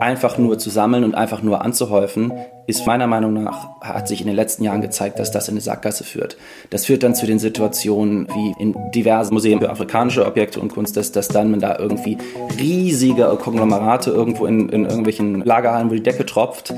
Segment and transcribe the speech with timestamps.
[0.00, 2.32] einfach nur zu sammeln und einfach nur anzuhäufen,
[2.66, 5.60] ist meiner Meinung nach, hat sich in den letzten Jahren gezeigt, dass das in eine
[5.60, 6.36] Sackgasse führt.
[6.70, 10.96] Das führt dann zu den Situationen wie in diversen Museen für afrikanische Objekte und Kunst,
[10.96, 12.18] dass, dass dann man da irgendwie
[12.58, 16.74] riesige Konglomerate irgendwo in, in irgendwelchen Lagerhallen, wo die Decke tropft,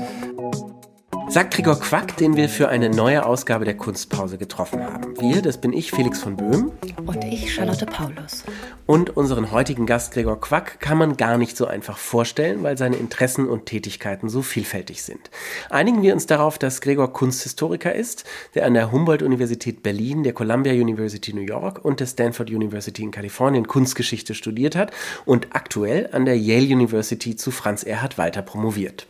[1.29, 5.13] Sagt Gregor Quack, den wir für eine neue Ausgabe der Kunstpause getroffen haben.
[5.21, 6.71] Wir, das bin ich, Felix von Böhm.
[7.05, 8.43] Und ich, Charlotte Paulus.
[8.87, 12.95] Und unseren heutigen Gast Gregor Quack kann man gar nicht so einfach vorstellen, weil seine
[12.95, 15.29] Interessen und Tätigkeiten so vielfältig sind.
[15.69, 18.23] Einigen wir uns darauf, dass Gregor Kunsthistoriker ist,
[18.55, 23.11] der an der Humboldt-Universität Berlin, der Columbia University New York und der Stanford University in
[23.11, 24.91] Kalifornien Kunstgeschichte studiert hat
[25.25, 29.05] und aktuell an der Yale University zu Franz Erhard Walter promoviert.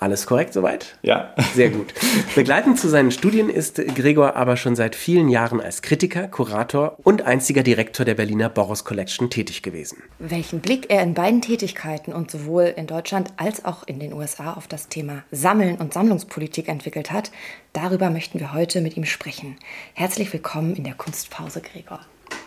[0.00, 0.96] Alles korrekt soweit?
[1.02, 1.34] Ja.
[1.54, 1.92] Sehr gut.
[2.34, 7.20] Begleitend zu seinen Studien ist Gregor aber schon seit vielen Jahren als Kritiker, Kurator und
[7.26, 9.98] einziger Direktor der Berliner Boros Collection tätig gewesen.
[10.18, 14.54] Welchen Blick er in beiden Tätigkeiten und sowohl in Deutschland als auch in den USA
[14.54, 17.30] auf das Thema Sammeln und Sammlungspolitik entwickelt hat,
[17.74, 19.56] darüber möchten wir heute mit ihm sprechen.
[19.92, 22.00] Herzlich willkommen in der Kunstpause, Gregor.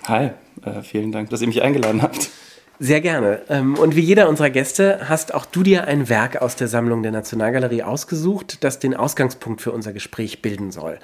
[0.07, 0.31] Hi,
[0.65, 2.31] äh, vielen Dank, dass ihr mich eingeladen habt.
[2.79, 3.41] Sehr gerne.
[3.49, 7.03] Ähm, und wie jeder unserer Gäste hast auch du dir ein Werk aus der Sammlung
[7.03, 10.97] der Nationalgalerie ausgesucht, das den Ausgangspunkt für unser Gespräch bilden soll.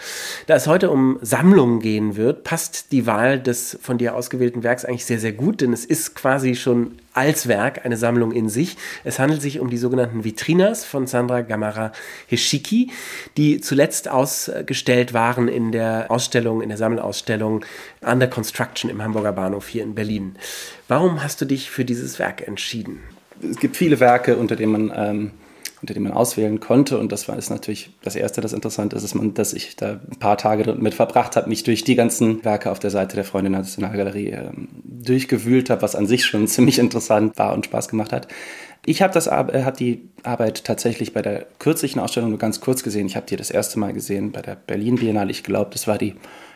[0.47, 4.83] Da es heute um Sammlungen gehen wird, passt die Wahl des von dir ausgewählten Werks
[4.83, 8.77] eigentlich sehr, sehr gut, denn es ist quasi schon als Werk eine Sammlung in sich.
[9.03, 11.91] Es handelt sich um die sogenannten Vitrinas von Sandra Gamara
[12.27, 12.91] Heschiki,
[13.35, 17.65] die zuletzt ausgestellt waren in der Ausstellung, in der Sammelausstellung
[17.99, 20.37] Under Construction im Hamburger Bahnhof hier in Berlin.
[20.87, 23.01] Warum hast du dich für dieses Werk entschieden?
[23.41, 25.31] Es gibt viele Werke, unter denen man ähm
[25.81, 26.97] unter dem man auswählen konnte.
[26.97, 29.99] Und das war ist natürlich das Erste, das interessant ist, dass, man, dass ich da
[30.11, 33.25] ein paar Tage damit verbracht habe, mich durch die ganzen Werke auf der Seite der
[33.25, 38.11] Freunde Nationalgalerie ähm, durchgewühlt habe, was an sich schon ziemlich interessant war und Spaß gemacht
[38.11, 38.27] hat.
[38.85, 43.07] Ich habe äh, hab die Arbeit tatsächlich bei der kürzlichen Ausstellung nur ganz kurz gesehen.
[43.07, 45.31] Ich habe die das erste Mal gesehen bei der Berlin Biennale.
[45.31, 46.15] Ich glaube, das war die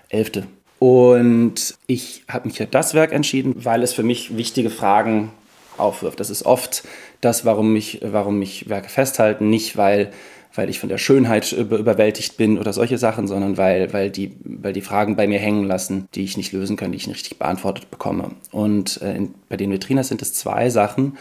[0.09, 0.44] elfte.
[0.79, 5.31] Und ich habe mich für das Werk entschieden, weil es für mich wichtige Fragen
[5.78, 6.19] aufwirft.
[6.19, 6.84] Das ist oft
[7.22, 10.11] das, warum mich, warum mich Werke festhalten, nicht weil,
[10.53, 14.73] weil ich von der Schönheit überwältigt bin oder solche Sachen, sondern weil, weil, die, weil
[14.73, 17.39] die Fragen bei mir hängen lassen, die ich nicht lösen kann, die ich nicht richtig
[17.39, 18.31] beantwortet bekomme.
[18.51, 21.17] Und äh, in, bei den Vitrinas sind es zwei Sachen.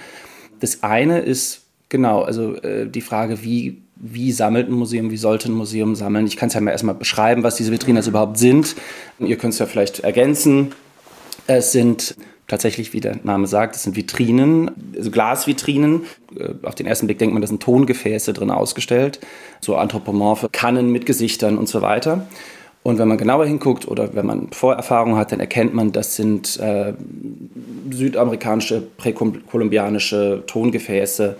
[0.61, 5.51] Das eine ist, genau, also äh, die Frage, wie, wie sammelt ein Museum, wie sollte
[5.51, 6.27] ein Museum sammeln.
[6.27, 8.75] Ich kann es ja mal erstmal beschreiben, was diese Vitrinas überhaupt sind.
[9.21, 10.73] Ihr könnt es ja vielleicht ergänzen.
[11.47, 12.17] Es sind
[12.49, 16.03] tatsächlich, wie der Name sagt, das sind Vitrinen, also Glasvitrinen.
[16.37, 19.21] Äh, auf den ersten Blick denkt man, das sind Tongefäße drin ausgestellt,
[19.61, 22.27] so anthropomorphe Kannen mit Gesichtern und so weiter.
[22.83, 26.59] Und wenn man genauer hinguckt oder wenn man Vorerfahrung hat, dann erkennt man, das sind
[26.59, 26.95] äh,
[27.91, 31.37] südamerikanische, präkolumbianische Tongefäße,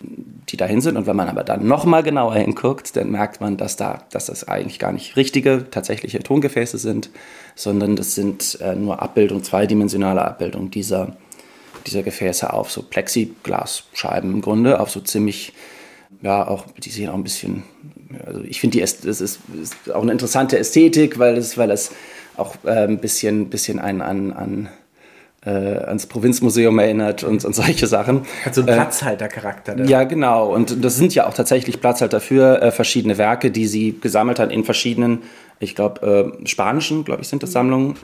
[0.00, 0.96] die dahin sind.
[0.96, 4.46] Und wenn man aber dann nochmal genauer hinguckt, dann merkt man, dass, da, dass das
[4.48, 7.10] eigentlich gar nicht richtige, tatsächliche Tongefäße sind,
[7.54, 11.16] sondern das sind äh, nur Abbildungen, zweidimensionale Abbildungen dieser,
[11.86, 15.52] dieser Gefäße auf so Plexiglasscheiben im Grunde, auf so ziemlich,
[16.22, 17.64] ja, auch, die sehen auch ein bisschen,
[18.24, 21.92] also ich finde, es ist, ist auch eine interessante Ästhetik, weil es, weil es
[22.36, 24.68] auch äh, ein bisschen, bisschen einen an, an
[25.46, 28.22] äh, ans Provinzmuseum erinnert und, und solche Sachen.
[28.44, 29.76] Hat so einen äh, Platzhaltercharakter.
[29.76, 29.86] Ne?
[29.86, 30.52] Ja, genau.
[30.52, 34.50] Und das sind ja auch tatsächlich Platzhalter für äh, verschiedene Werke, die sie gesammelt hat
[34.50, 35.22] in verschiedenen,
[35.60, 37.96] ich glaube, äh, spanischen, glaube ich, sind das Sammlungen,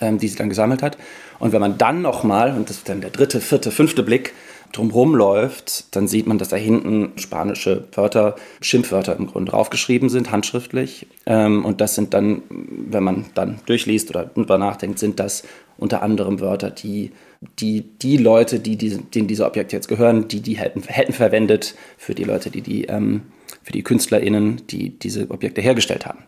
[0.00, 0.98] ähm, die sie dann gesammelt hat.
[1.38, 4.34] Und wenn man dann nochmal, und das ist dann der dritte, vierte, fünfte Blick,
[4.72, 10.30] drumherum läuft, dann sieht man, dass da hinten spanische Wörter, Schimpfwörter im Grunde draufgeschrieben sind,
[10.30, 11.06] handschriftlich.
[11.26, 15.44] Ähm, und das sind dann, wenn man dann durchliest oder darüber nachdenkt, sind das
[15.76, 17.12] unter anderem Wörter, die
[17.58, 21.74] die, die Leute, die diese, denen diese Objekte jetzt gehören, die die hätten, hätten verwendet
[21.96, 23.22] für die Leute, die die, ähm,
[23.62, 26.18] für die KünstlerInnen, die diese Objekte hergestellt haben.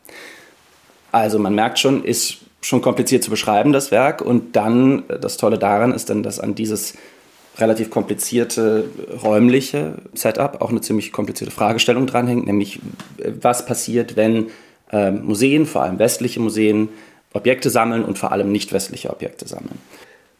[1.10, 4.22] Also man merkt schon, ist schon kompliziert zu beschreiben, das Werk.
[4.22, 6.94] Und dann, das Tolle daran ist dann, dass an dieses
[7.58, 8.84] relativ komplizierte
[9.22, 12.80] räumliche Setup auch eine ziemlich komplizierte Fragestellung dranhängt, nämlich
[13.40, 14.46] was passiert, wenn
[14.90, 16.88] äh, Museen, vor allem westliche Museen,
[17.34, 19.78] Objekte sammeln und vor allem nicht westliche Objekte sammeln.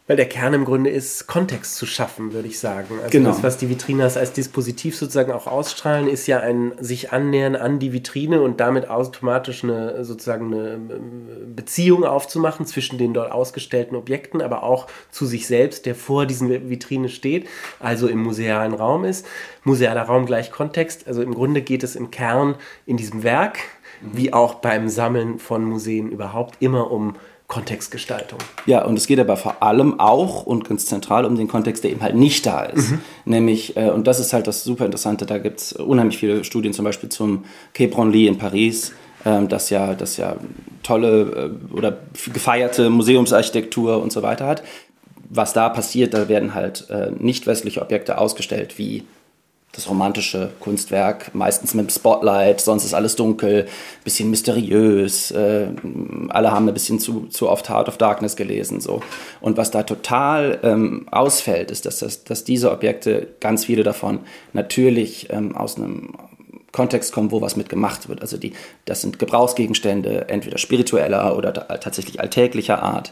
[0.05, 2.95] Weil der Kern im Grunde ist, Kontext zu schaffen, würde ich sagen.
[2.97, 3.29] Also genau.
[3.29, 7.79] das, was die Vitrinas als Dispositiv sozusagen auch ausstrahlen, ist ja ein sich annähern an
[7.79, 13.95] die Vitrine und damit automatisch eine sozusagen eine ähm, Beziehung aufzumachen zwischen den dort ausgestellten
[13.95, 17.47] Objekten, aber auch zu sich selbst, der vor diesen Vitrine steht,
[17.79, 19.25] also im musealen Raum ist.
[19.63, 21.07] Musealer Raum gleich Kontext.
[21.07, 22.55] Also im Grunde geht es im Kern
[22.85, 23.59] in diesem Werk,
[24.01, 24.17] mhm.
[24.17, 27.15] wie auch beim Sammeln von Museen überhaupt, immer um
[27.53, 28.39] Kontextgestaltung.
[28.65, 31.91] Ja, und es geht aber vor allem auch und ganz zentral um den Kontext, der
[31.91, 32.89] eben halt nicht da ist.
[32.89, 33.01] Mhm.
[33.25, 36.73] Nämlich, äh, und das ist halt das super Interessante, da gibt es unheimlich viele Studien,
[36.73, 37.45] zum Beispiel zum
[37.75, 40.35] Quai Branly in Paris, äh, das ja, das ja
[40.81, 41.95] tolle äh, oder
[42.33, 44.63] gefeierte Museumsarchitektur und so weiter hat.
[45.29, 49.03] Was da passiert, da werden halt äh, nicht westliche Objekte ausgestellt, wie
[49.73, 53.67] das romantische Kunstwerk, meistens mit Spotlight, sonst ist alles dunkel,
[54.03, 55.67] bisschen mysteriös, äh,
[56.29, 58.81] alle haben ein bisschen zu, zu oft Heart of Darkness gelesen.
[58.81, 59.01] So.
[59.41, 64.19] Und was da total ähm, ausfällt, ist, dass, das, dass diese Objekte, ganz viele davon,
[64.53, 66.13] natürlich ähm, aus einem
[66.71, 68.21] Kontext kommen, wo was mit gemacht wird.
[68.21, 68.53] Also die,
[68.85, 73.11] das sind Gebrauchsgegenstände, entweder spiritueller oder tatsächlich alltäglicher Art.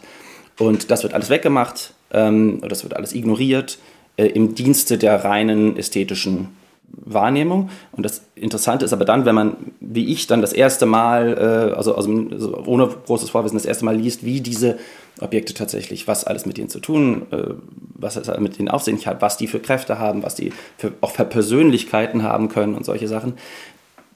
[0.59, 3.79] Und das wird alles weggemacht, ähm, oder das wird alles ignoriert
[4.21, 6.49] äh, im Dienste der reinen ästhetischen
[6.87, 7.69] Wahrnehmung.
[7.91, 11.75] Und das Interessante ist aber dann, wenn man, wie ich, dann das erste Mal, äh,
[11.75, 14.77] also, also, also, ohne großes Vorwissen, das erste Mal liest, wie diese
[15.19, 17.53] Objekte tatsächlich, was alles mit ihnen zu tun, äh,
[17.95, 20.91] was es mit ihnen auf sich hat, was die für Kräfte haben, was die für,
[21.01, 23.33] auch für Persönlichkeiten haben können und solche Sachen.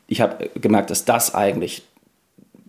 [0.08, 1.84] Ich habe gemerkt, dass das eigentlich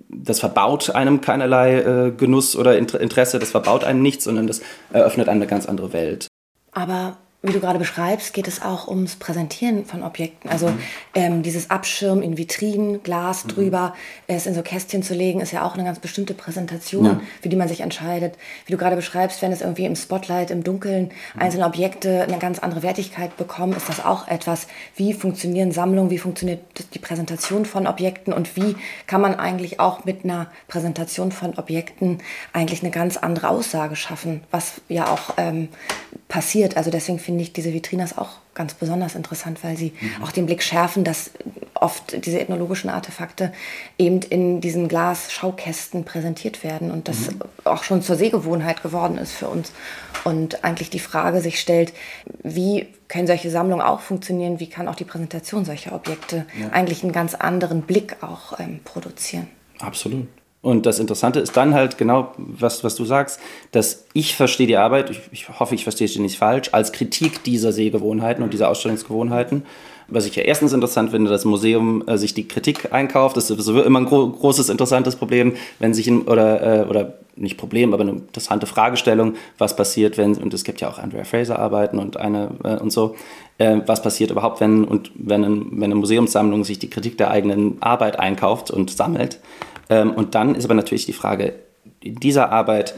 [0.09, 4.62] das verbaut einem keinerlei äh, Genuss oder Interesse, das verbaut einem nichts, sondern das
[4.93, 6.29] eröffnet einem eine ganz andere Welt.
[6.73, 10.50] Aber wie du gerade beschreibst, geht es auch ums Präsentieren von Objekten.
[10.50, 10.78] Also mhm.
[11.14, 13.48] ähm, dieses Abschirmen in Vitrinen, Glas mhm.
[13.48, 13.94] drüber,
[14.26, 17.20] es in so Kästchen zu legen, ist ja auch eine ganz bestimmte Präsentation, ja.
[17.40, 18.34] für die man sich entscheidet.
[18.66, 21.40] Wie du gerade beschreibst, wenn es irgendwie im Spotlight, im Dunkeln mhm.
[21.40, 24.66] einzelne Objekte eine ganz andere Wertigkeit bekommen, ist das auch etwas.
[24.96, 26.60] Wie funktionieren Sammlungen, wie funktioniert
[26.94, 28.76] die Präsentation von Objekten und wie
[29.06, 32.19] kann man eigentlich auch mit einer Präsentation von Objekten
[32.52, 35.69] eigentlich eine ganz andere Aussage schaffen, was ja auch ähm,
[36.28, 36.76] passiert.
[36.76, 40.25] Also deswegen finde ich diese Vitrinas auch ganz besonders interessant, weil sie mhm.
[40.25, 41.31] auch den Blick schärfen, dass
[41.75, 43.53] oft diese ethnologischen Artefakte
[43.99, 47.41] eben in diesen Glas-Schaukästen präsentiert werden und das mhm.
[47.65, 49.73] auch schon zur Sehgewohnheit geworden ist für uns.
[50.25, 51.93] Und eigentlich die Frage sich stellt,
[52.43, 56.71] wie können solche Sammlungen auch funktionieren, wie kann auch die Präsentation solcher Objekte ja.
[56.71, 59.49] eigentlich einen ganz anderen Blick auch ähm, produzieren.
[59.79, 60.27] Absolut.
[60.67, 63.39] Und das Interessante ist dann halt genau, was, was du sagst,
[63.71, 67.45] dass ich verstehe die Arbeit, ich, ich hoffe, ich verstehe sie nicht falsch, als Kritik
[67.45, 69.63] dieser Sehgewohnheiten und dieser Ausstellungsgewohnheiten.
[70.09, 73.37] Was ich ja erstens interessant finde, dass das Museum äh, sich die Kritik einkauft.
[73.37, 77.59] Das ist immer ein gro großes, interessantes Problem, wenn sich in, oder, äh, oder nicht
[77.59, 81.61] Problem, aber eine interessante Fragestellung, was passiert, wenn, und es gibt ja auch Andrea Fraser
[81.61, 83.15] Arbeiten und eine äh, und so,
[83.59, 87.31] äh, was passiert überhaupt, wenn, und wenn, ein, wenn eine Museumssammlung sich die Kritik der
[87.31, 89.39] eigenen Arbeit einkauft und sammelt.
[89.88, 91.55] Ähm, und dann ist aber natürlich die Frage,
[92.00, 92.94] in dieser Arbeit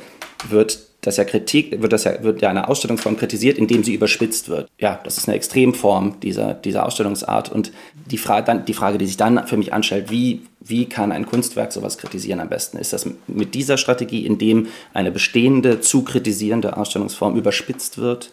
[0.49, 4.49] wird das ja Kritik, wird das ja, wird ja eine Ausstellungsform kritisiert, indem sie überspitzt
[4.49, 4.69] wird.
[4.79, 7.53] Ja, das ist eine Extremform dieser, dieser Ausstellungsart.
[7.53, 7.73] Und
[8.11, 11.27] die Frage, dann, die Frage, die sich dann für mich anstellt, wie, wie kann ein
[11.27, 12.79] Kunstwerk sowas kritisieren am besten?
[12.79, 18.33] Ist das mit dieser Strategie, indem eine bestehende, zu kritisierende Ausstellungsform überspitzt wird?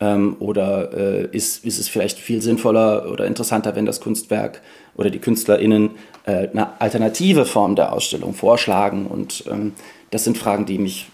[0.00, 4.60] Ähm, oder äh, ist, ist es vielleicht viel sinnvoller oder interessanter, wenn das Kunstwerk
[4.96, 5.90] oder die KünstlerInnen
[6.26, 9.06] äh, eine alternative Form der Ausstellung vorschlagen?
[9.06, 9.72] Und ähm,
[10.10, 11.08] das sind Fragen, die mich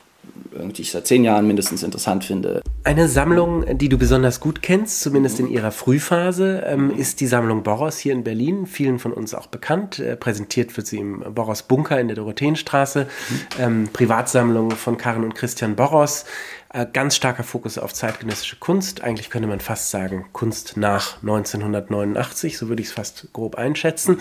[0.52, 2.62] irgendwie seit zehn Jahren mindestens interessant finde.
[2.82, 7.62] Eine Sammlung, die du besonders gut kennst, zumindest in ihrer Frühphase, ähm, ist die Sammlung
[7.62, 9.98] Boros hier in Berlin, vielen von uns auch bekannt.
[9.98, 13.04] Äh, präsentiert wird sie im Boros Bunker in der Dorotheenstraße.
[13.04, 13.62] Mhm.
[13.62, 16.24] Ähm, Privatsammlung von Karin und Christian Boros.
[16.72, 19.02] Äh, ganz starker Fokus auf zeitgenössische Kunst.
[19.02, 24.18] Eigentlich könnte man fast sagen, Kunst nach 1989, so würde ich es fast grob einschätzen.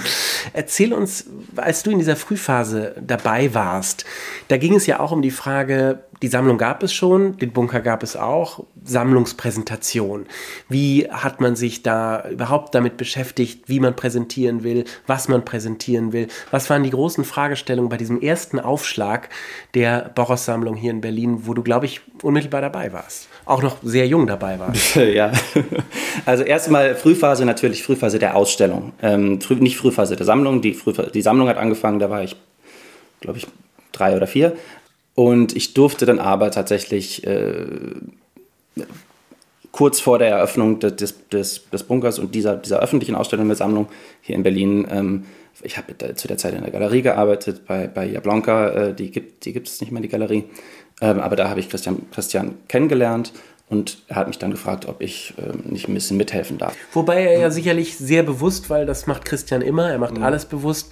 [0.54, 4.04] Erzähl uns, als du in dieser Frühphase dabei warst,
[4.48, 7.80] da ging es ja auch um die Frage, die Sammlung gab es schon, den Bunker
[7.80, 10.26] gab es auch, Sammlungspräsentation.
[10.68, 16.12] Wie hat man sich da überhaupt damit beschäftigt, wie man präsentieren will, was man präsentieren
[16.12, 16.28] will?
[16.52, 19.30] Was waren die großen Fragestellungen bei diesem ersten Aufschlag
[19.76, 23.28] der Boros-Sammlung hier in Berlin, wo du, glaube ich, unmittelbar dabei warst?
[23.46, 24.96] Auch noch sehr jung dabei warst.
[25.14, 25.32] ja,
[26.26, 28.94] also erstmal Frühphase natürlich, Frühphase der Ausstellung.
[29.02, 32.36] Ähm, nicht Frühphase der Sammlung, die, Frühphase, die Sammlung hat angefangen, da war ich,
[33.22, 33.48] glaube ich,
[33.92, 34.56] drei oder vier.
[35.16, 37.66] Und ich durfte dann aber tatsächlich äh,
[39.72, 43.88] kurz vor der Eröffnung des, des, des Bunkers und dieser, dieser öffentlichen Ausstellung der Sammlung
[44.22, 45.26] hier in Berlin, ähm,
[45.62, 49.46] ich habe zu der Zeit in der Galerie gearbeitet, bei, bei Jablonka, äh, die gibt
[49.46, 50.46] es nicht mehr, die Galerie.
[51.02, 53.34] Ähm, aber da habe ich Christian, Christian kennengelernt
[53.70, 56.76] und er hat mich dann gefragt, ob ich äh, nicht ein bisschen mithelfen darf.
[56.92, 60.24] Wobei er ja sicherlich sehr bewusst, weil das macht Christian immer, er macht mhm.
[60.24, 60.92] alles bewusst,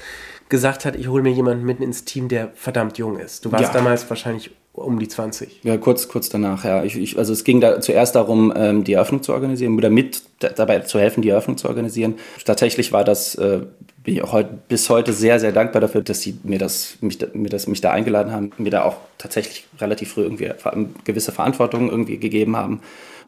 [0.49, 3.43] gesagt hat, ich hole mir jemanden mitten ins Team, der verdammt jung ist.
[3.45, 3.73] Du warst ja.
[3.73, 5.63] damals wahrscheinlich um die 20.
[5.63, 6.83] Ja, kurz, kurz danach, ja.
[6.83, 10.21] Ich, ich, also es ging da zuerst darum, ähm, die Eröffnung zu organisieren oder mit
[10.39, 12.15] dabei zu helfen, die Eröffnung zu organisieren.
[12.45, 13.61] Tatsächlich war das, äh,
[14.07, 17.19] bin ich auch heute, bis heute sehr, sehr dankbar dafür, dass sie mir das, mich,
[17.33, 20.49] mir das, mich da eingeladen haben, mir da auch tatsächlich relativ früh irgendwie
[21.03, 22.79] gewisse Verantwortung irgendwie gegeben haben.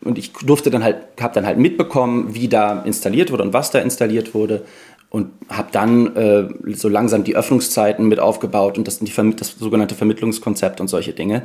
[0.06, 3.72] Und ich durfte dann halt, habe dann halt mitbekommen, wie da installiert wurde und was
[3.72, 4.64] da installiert wurde
[5.10, 10.80] und habe dann äh, so langsam die Öffnungszeiten mit aufgebaut und das, das sogenannte Vermittlungskonzept
[10.80, 11.44] und solche Dinge.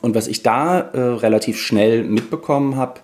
[0.00, 2.94] Und was ich da äh, relativ schnell mitbekommen habe,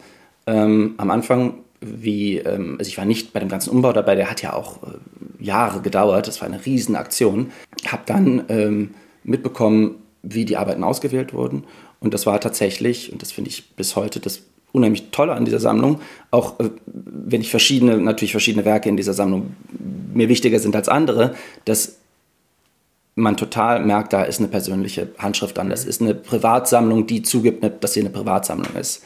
[0.49, 4.31] ähm, am Anfang, wie, ähm, also ich war nicht bei dem ganzen Umbau dabei, der
[4.31, 7.53] hat ja auch äh, Jahre gedauert, das war eine Riesenaktion,
[7.87, 8.95] habe dann ähm,
[9.25, 11.65] mitbekommen, wie die Arbeiten ausgewählt wurden.
[12.01, 14.43] Und das war tatsächlich, und das finde ich bis heute das
[14.73, 19.15] unheimlich Tolle an dieser Sammlung, auch äh, wenn ich verschiedene, natürlich verschiedene Werke in dieser
[19.15, 19.55] Sammlung
[20.13, 21.99] mir wichtiger sind als andere, dass
[23.15, 25.71] man total merkt, da ist eine persönliche Handschrift an.
[25.71, 29.03] Das ist eine Privatsammlung, die zugibt, dass sie eine Privatsammlung ist.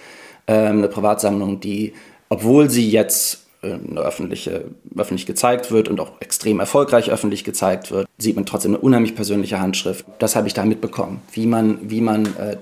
[0.47, 1.95] Ähm, eine Privatsammlung, die,
[2.33, 4.65] obwohl sie jetzt ähm, öffentliche,
[4.97, 9.15] öffentlich gezeigt wird und auch extrem erfolgreich öffentlich gezeigt wird, sieht man trotzdem eine unheimlich
[9.15, 10.07] persönliche Handschrift.
[10.19, 12.57] Das habe ich da mitbekommen, wie man, wie man äh,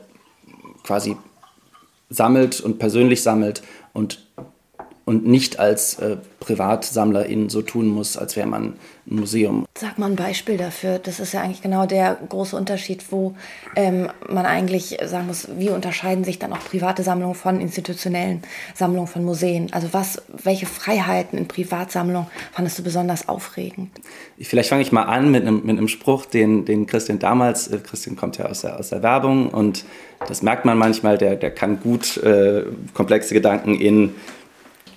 [0.83, 1.17] quasi
[2.09, 3.63] sammelt und persönlich sammelt
[3.93, 4.27] und
[5.11, 8.75] und nicht als äh, Privatsammlerin so tun muss, als wäre man
[9.09, 9.67] ein Museum.
[9.77, 11.01] Sag mal ein Beispiel dafür.
[11.01, 13.35] Das ist ja eigentlich genau der große Unterschied, wo
[13.75, 18.43] ähm, man eigentlich sagen muss, wie unterscheiden sich dann auch private Sammlungen von institutionellen
[18.77, 19.73] Sammlungen von Museen?
[19.73, 23.91] Also was, welche Freiheiten in Privatsammlungen fandest du besonders aufregend?
[24.39, 27.79] Vielleicht fange ich mal an mit einem, mit einem Spruch, den, den Christian damals, äh,
[27.79, 29.85] Christian kommt ja aus der, aus der Werbung und
[30.29, 32.63] das merkt man manchmal, der, der kann gut äh,
[32.95, 34.15] komplexe Gedanken in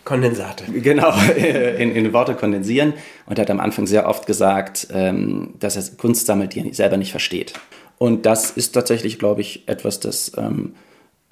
[0.05, 0.65] Kondensate.
[0.72, 2.93] Genau, in, in Worte kondensieren.
[3.25, 6.74] Und er hat am Anfang sehr oft gesagt, ähm, dass er Kunst sammelt, die er
[6.74, 7.53] selber nicht versteht.
[7.98, 10.74] Und das ist tatsächlich, glaube ich, etwas, das ähm,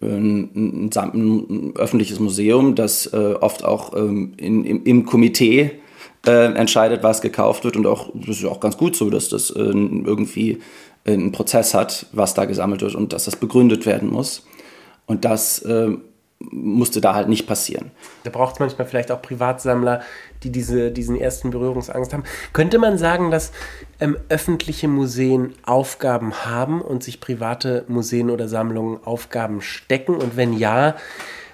[0.01, 5.72] ein, ein, ein, öffentliches Museum, das äh, oft auch ähm, in, im, im Komitee
[6.25, 7.75] äh, entscheidet, was gekauft wird.
[7.75, 10.60] Und auch, das ist auch ganz gut so, dass das äh, irgendwie
[11.06, 14.46] einen Prozess hat, was da gesammelt wird und dass das begründet werden muss.
[15.08, 15.66] Und das
[16.50, 17.91] musste da halt nicht passieren.
[18.24, 20.01] Da braucht es manchmal vielleicht auch Privatsammler,
[20.43, 22.24] die diese, diesen ersten Berührungsangst haben.
[22.53, 23.51] Könnte man sagen, dass
[24.00, 30.15] ähm, öffentliche Museen Aufgaben haben und sich private Museen oder Sammlungen Aufgaben stecken?
[30.15, 30.95] Und wenn ja,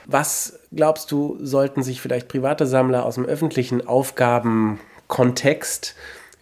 [0.06, 5.96] was glaubst du, sollten sich vielleicht private Sammler aus dem öffentlichen Aufgabenkontext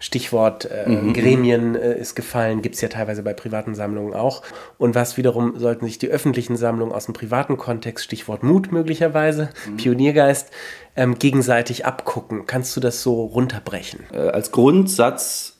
[0.05, 1.13] Stichwort äh, mhm.
[1.13, 4.43] Gremien äh, ist gefallen, gibt es ja teilweise bei privaten Sammlungen auch.
[4.77, 9.49] Und was wiederum sollten sich die öffentlichen Sammlungen aus dem privaten Kontext, Stichwort Mut möglicherweise,
[9.67, 9.77] mhm.
[9.77, 10.51] Pioniergeist,
[10.95, 12.45] ähm, gegenseitig abgucken.
[12.45, 14.01] Kannst du das so runterbrechen?
[14.13, 15.53] Äh, als Grundsatz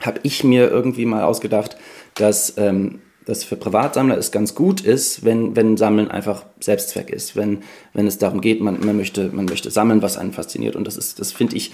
[0.00, 1.78] habe ich mir irgendwie mal ausgedacht,
[2.14, 7.34] dass ähm, das für Privatsammler es ganz gut ist, wenn, wenn Sammeln einfach Selbstzweck ist,
[7.34, 10.76] wenn, wenn es darum geht, man, man, möchte, man möchte sammeln, was einen fasziniert.
[10.76, 11.72] Und das ist, das finde ich,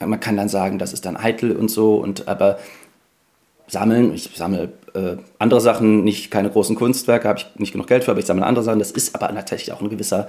[0.00, 2.58] man kann dann sagen, das ist dann eitel und so, und aber
[3.66, 8.04] sammeln, ich sammle äh, andere Sachen, nicht keine großen Kunstwerke, habe ich nicht genug Geld
[8.04, 8.78] für, aber ich sammle andere Sachen.
[8.78, 10.28] Das ist aber natürlich auch ein gewisser,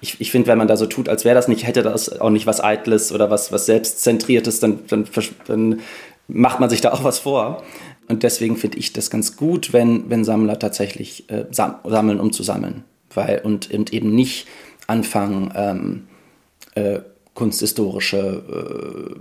[0.00, 2.30] ich, ich finde, wenn man da so tut, als wäre das nicht, hätte das auch
[2.30, 5.06] nicht was Eitles oder was, was Selbstzentriertes, dann, dann,
[5.46, 5.80] dann
[6.28, 7.62] macht man sich da auch was vor.
[8.08, 12.32] Und deswegen finde ich das ganz gut, wenn, wenn Sammler tatsächlich äh, sam sammeln, um
[12.32, 12.84] zu sammeln.
[13.14, 14.46] Weil, und, und eben nicht
[14.86, 16.06] anfangen, ähm,
[16.74, 17.00] äh,
[17.34, 19.14] kunsthistorische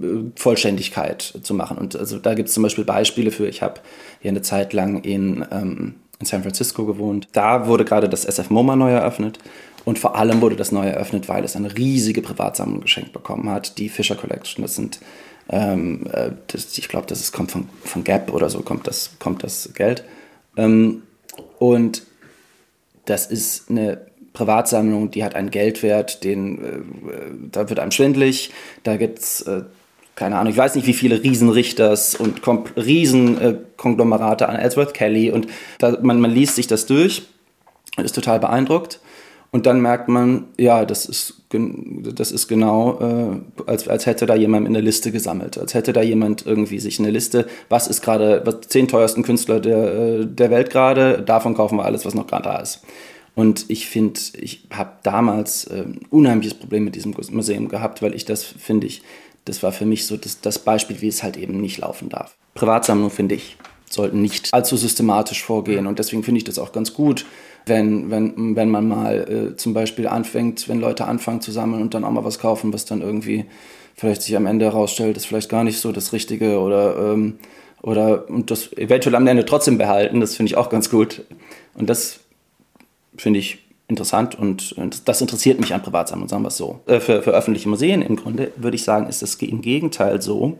[0.00, 1.78] äh, Vollständigkeit zu machen.
[1.78, 3.80] Und also da gibt es zum Beispiel Beispiele für, ich habe
[4.20, 7.28] hier eine Zeit lang in, ähm, in San Francisco gewohnt.
[7.32, 9.38] Da wurde gerade das SF MoMA neu eröffnet.
[9.84, 13.78] Und vor allem wurde das neu eröffnet, weil es eine riesige Privatsammlung geschenkt bekommen hat,
[13.78, 14.62] die Fisher Collection.
[14.62, 15.00] Das sind,
[15.50, 19.42] ähm, äh, das, ich glaube, das kommt von, von Gap oder so, kommt das, kommt
[19.42, 20.04] das Geld.
[20.56, 21.02] Ähm,
[21.58, 22.02] und
[23.04, 26.80] das ist eine Privatsammlung, die hat einen Geldwert, den, äh,
[27.50, 28.50] da wird einem schwindlig.
[28.82, 29.62] Da gibt es, äh,
[30.14, 32.42] keine Ahnung, ich weiß nicht, wie viele Riesenrichters und
[32.76, 35.30] Riesenkonglomerate äh, an Ellsworth Kelly.
[35.30, 35.46] Und
[35.78, 37.22] da, man, man liest sich das durch
[38.02, 39.00] ist total beeindruckt.
[39.50, 44.34] Und dann merkt man, ja, das ist, das ist genau, äh, als, als hätte da
[44.34, 45.56] jemand in der Liste gesammelt.
[45.58, 49.60] Als hätte da jemand irgendwie sich eine Liste, was ist gerade, was zehn teuersten Künstler
[49.60, 52.82] der, äh, der Welt gerade, davon kaufen wir alles, was noch gerade da ist.
[53.34, 58.14] Und ich finde, ich habe damals äh, ein unheimliches Problem mit diesem Museum gehabt, weil
[58.14, 59.02] ich das finde ich,
[59.44, 62.36] das war für mich so das, das Beispiel, wie es halt eben nicht laufen darf.
[62.54, 63.56] Privatsammlungen, finde ich,
[63.90, 65.86] sollten nicht allzu systematisch vorgehen.
[65.86, 67.26] Und deswegen finde ich das auch ganz gut,
[67.66, 71.94] wenn, wenn, wenn man mal äh, zum Beispiel anfängt, wenn Leute anfangen zu sammeln und
[71.94, 73.46] dann auch mal was kaufen, was dann irgendwie
[73.94, 77.38] vielleicht sich am Ende herausstellt, ist vielleicht gar nicht so das Richtige oder, ähm,
[77.82, 80.20] oder und das eventuell am Ende trotzdem behalten.
[80.20, 81.22] Das finde ich auch ganz gut.
[81.74, 82.20] Und das
[83.16, 86.80] finde ich interessant und, das interessiert mich an Privatsammlungen, sagen wir es so.
[86.86, 90.56] Äh, für, für öffentliche Museen im Grunde würde ich sagen, ist es im Gegenteil so,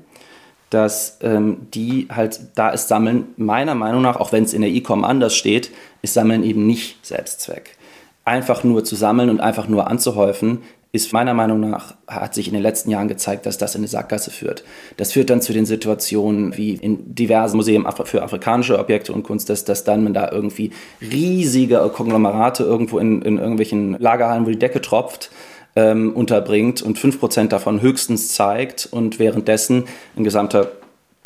[0.71, 4.71] dass ähm, die halt, da ist Sammeln meiner Meinung nach, auch wenn es in der
[4.71, 5.71] E-Com anders steht,
[6.03, 7.77] ist Sammeln eben nicht Selbstzweck.
[8.25, 10.63] Einfach nur zu sammeln und einfach nur anzuhäufen,
[10.95, 13.89] ist meiner Meinung nach, hat sich in den letzten Jahren gezeigt, dass das in eine
[13.89, 14.63] Sackgasse führt.
[14.97, 19.51] Das führt dann zu den Situationen wie in diversen Museen für afrikanische Objekte und Kunst,
[19.51, 20.71] dass, dass dann man da irgendwie
[21.01, 25.33] riesige Konglomerate irgendwo in, in irgendwelchen Lagerhallen, wo die Decke tropft,
[25.75, 29.87] ähm, unterbringt und 5% davon höchstens zeigt und währenddessen
[30.17, 30.71] ein gesamter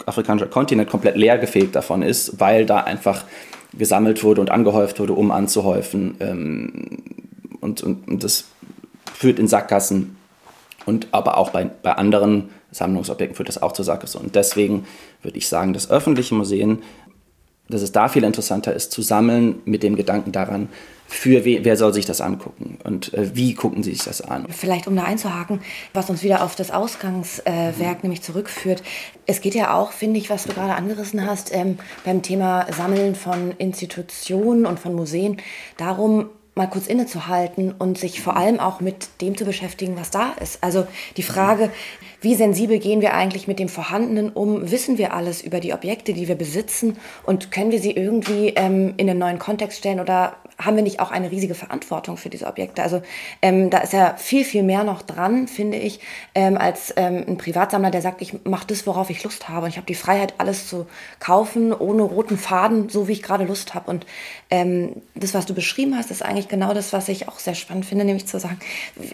[0.06, 3.24] afrikanischer Kontinent komplett leergefegt davon ist, weil da einfach
[3.76, 6.16] gesammelt wurde und angehäuft wurde, um anzuhäufen.
[6.20, 7.02] Ähm,
[7.60, 8.46] und, und, und das
[9.18, 10.16] führt in Sackgassen
[10.86, 14.18] und aber auch bei, bei anderen Sammlungsobjekten führt das auch zur Sackgasse.
[14.18, 14.86] Und deswegen
[15.22, 16.82] würde ich sagen, dass öffentliche Museen,
[17.68, 20.68] dass es da viel interessanter ist, zu sammeln mit dem Gedanken daran,
[21.08, 24.46] für we, wer soll sich das angucken und äh, wie gucken sie sich das an.
[24.50, 25.62] Vielleicht um da einzuhaken,
[25.94, 27.96] was uns wieder auf das Ausgangswerk äh, mhm.
[28.02, 28.84] nämlich zurückführt.
[29.26, 33.16] Es geht ja auch, finde ich, was du gerade angerissen hast, ähm, beim Thema Sammeln
[33.16, 35.38] von Institutionen und von Museen,
[35.76, 36.26] darum,
[36.58, 40.62] mal kurz innezuhalten und sich vor allem auch mit dem zu beschäftigen, was da ist.
[40.62, 40.86] Also
[41.16, 41.70] die Frage,
[42.20, 44.70] wie sensibel gehen wir eigentlich mit dem Vorhandenen um?
[44.70, 48.94] Wissen wir alles über die Objekte, die wir besitzen und können wir sie irgendwie ähm,
[48.98, 52.46] in einen neuen Kontext stellen oder haben wir nicht auch eine riesige Verantwortung für diese
[52.46, 52.82] Objekte?
[52.82, 53.00] Also
[53.42, 56.00] ähm, da ist ja viel, viel mehr noch dran, finde ich,
[56.34, 59.66] ähm, als ähm, ein Privatsammler, der sagt, ich mache das, worauf ich Lust habe.
[59.66, 60.86] Und ich habe die Freiheit, alles zu
[61.20, 63.88] kaufen, ohne roten Faden, so wie ich gerade Lust habe.
[63.88, 64.04] Und
[64.50, 67.86] ähm, das, was du beschrieben hast, ist eigentlich genau das, was ich auch sehr spannend
[67.86, 68.58] finde, nämlich zu sagen,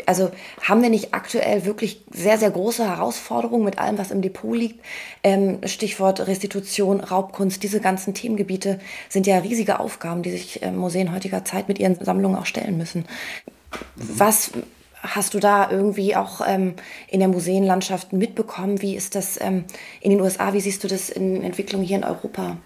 [0.06, 0.30] also
[0.62, 4.82] haben wir nicht aktuell wirklich sehr, sehr große Herausforderungen mit allem, was im Depot liegt?
[5.22, 11.12] Ähm, Stichwort Restitution, Raubkunst, diese ganzen Themengebiete sind ja riesige Aufgaben, die sich äh, Museen
[11.12, 13.06] heutiger Zeit mit ihren Sammlungen auch stellen müssen.
[13.96, 14.52] Was
[15.04, 16.74] hast du da irgendwie auch ähm,
[17.08, 18.80] in der Museenlandschaft mitbekommen?
[18.82, 19.64] Wie ist das ähm,
[20.00, 20.52] in den USA?
[20.52, 22.56] Wie siehst du das in Entwicklung hier in Europa?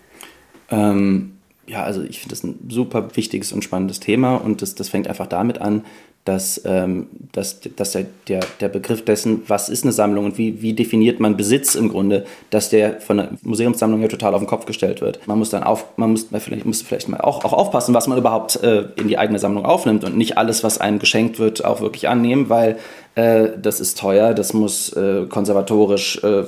[0.70, 4.88] Ähm, ja, also ich finde das ein super wichtiges und spannendes Thema und das, das
[4.88, 5.84] fängt einfach damit an,
[6.28, 10.60] dass, ähm, dass, dass der, der, der Begriff dessen, was ist eine Sammlung und wie,
[10.60, 14.46] wie definiert man Besitz im Grunde, dass der von der Museumssammlung ja total auf den
[14.46, 15.26] Kopf gestellt wird.
[15.26, 18.18] Man muss dann auf, man muss vielleicht, muss vielleicht mal auch, auch aufpassen, was man
[18.18, 21.80] überhaupt äh, in die eigene Sammlung aufnimmt und nicht alles, was einem geschenkt wird, auch
[21.80, 22.76] wirklich annehmen, weil
[23.14, 26.42] äh, das ist teuer, das muss äh, konservatorisch äh,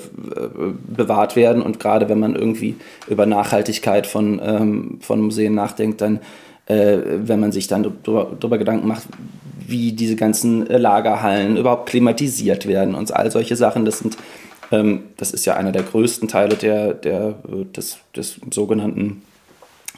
[0.88, 2.76] bewahrt werden und gerade wenn man irgendwie
[3.08, 6.20] über Nachhaltigkeit von, ähm, von Museen nachdenkt, dann
[6.66, 9.08] äh, wenn man sich dann darüber Gedanken macht,
[9.70, 13.84] wie diese ganzen äh, Lagerhallen überhaupt klimatisiert werden und all solche Sachen.
[13.84, 14.16] Das sind
[14.70, 19.22] ähm, das ist ja einer der größten Teile der, der, äh, des, des sogenannten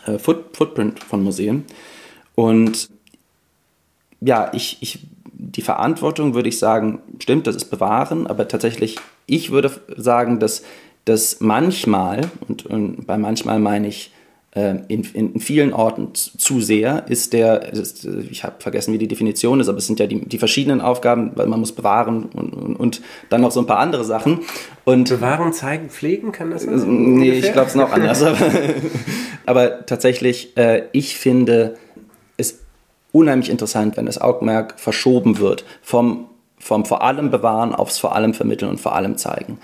[0.06, 1.64] äh, Foot, Footprint von Museen.
[2.34, 2.88] Und
[4.20, 5.00] ja, ich, ich,
[5.32, 10.62] die Verantwortung würde ich sagen, stimmt, das ist bewahren, aber tatsächlich, ich würde sagen, dass,
[11.04, 14.12] dass manchmal, und, und bei manchmal meine ich
[14.54, 19.60] in, in, vielen Orten zu sehr ist der, ist, ich habe vergessen, wie die Definition
[19.60, 22.76] ist, aber es sind ja die, die verschiedenen Aufgaben, weil man muss bewahren und, und,
[22.76, 24.40] und, dann noch so ein paar andere Sachen.
[24.84, 26.74] Und bewahren, zeigen, pflegen, kann das sein?
[26.74, 27.48] Nee, ungefähr?
[27.48, 28.22] ich glaube es noch anders.
[29.46, 31.76] aber tatsächlich, äh, ich finde
[32.36, 32.58] es
[33.10, 36.26] unheimlich interessant, wenn das Augenmerk verschoben wird vom,
[36.58, 39.58] vom vor allem Bewahren aufs vor allem Vermitteln und vor allem Zeigen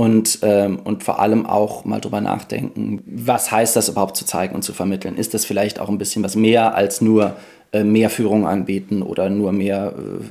[0.00, 4.54] und, ähm, und vor allem auch mal drüber nachdenken, was heißt das überhaupt zu zeigen
[4.54, 5.14] und zu vermitteln?
[5.14, 7.36] Ist das vielleicht auch ein bisschen was mehr als nur
[7.72, 10.24] äh, mehr Führung anbieten oder nur mehr, äh,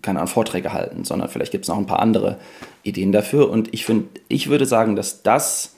[0.00, 2.38] keine Ahnung, Vorträge halten, sondern vielleicht gibt es noch ein paar andere
[2.82, 3.50] Ideen dafür.
[3.50, 5.74] Und ich finde, ich würde sagen, dass das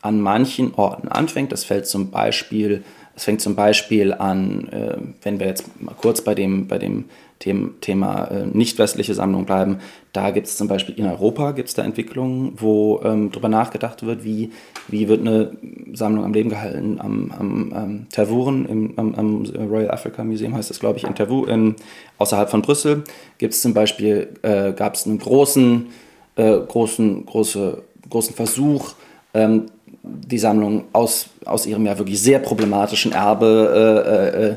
[0.00, 1.52] an manchen Orten anfängt.
[1.52, 2.84] Das fällt zum Beispiel,
[3.20, 7.04] es fängt zum Beispiel an, äh, wenn wir jetzt mal kurz bei dem, bei dem
[7.38, 9.80] Thema äh, nicht westliche Sammlung bleiben.
[10.14, 14.06] Da gibt es zum Beispiel in Europa gibt es da Entwicklungen, wo ähm, darüber nachgedacht
[14.06, 14.52] wird, wie,
[14.88, 15.54] wie wird eine
[15.92, 16.98] Sammlung am Leben gehalten.
[16.98, 21.14] Am, am, am Tervuren, im, am, am, Royal Africa Museum heißt das, glaube ich, in
[21.14, 21.76] Tervu, in,
[22.16, 23.04] außerhalb von Brüssel,
[23.36, 25.88] gibt es zum Beispiel, äh, gab es einen großen,
[26.36, 28.94] äh, großen, große, großen Versuch,
[29.34, 29.66] ähm,
[30.02, 34.56] die Sammlung aus, aus ihrem ja wirklich sehr problematischen Erbe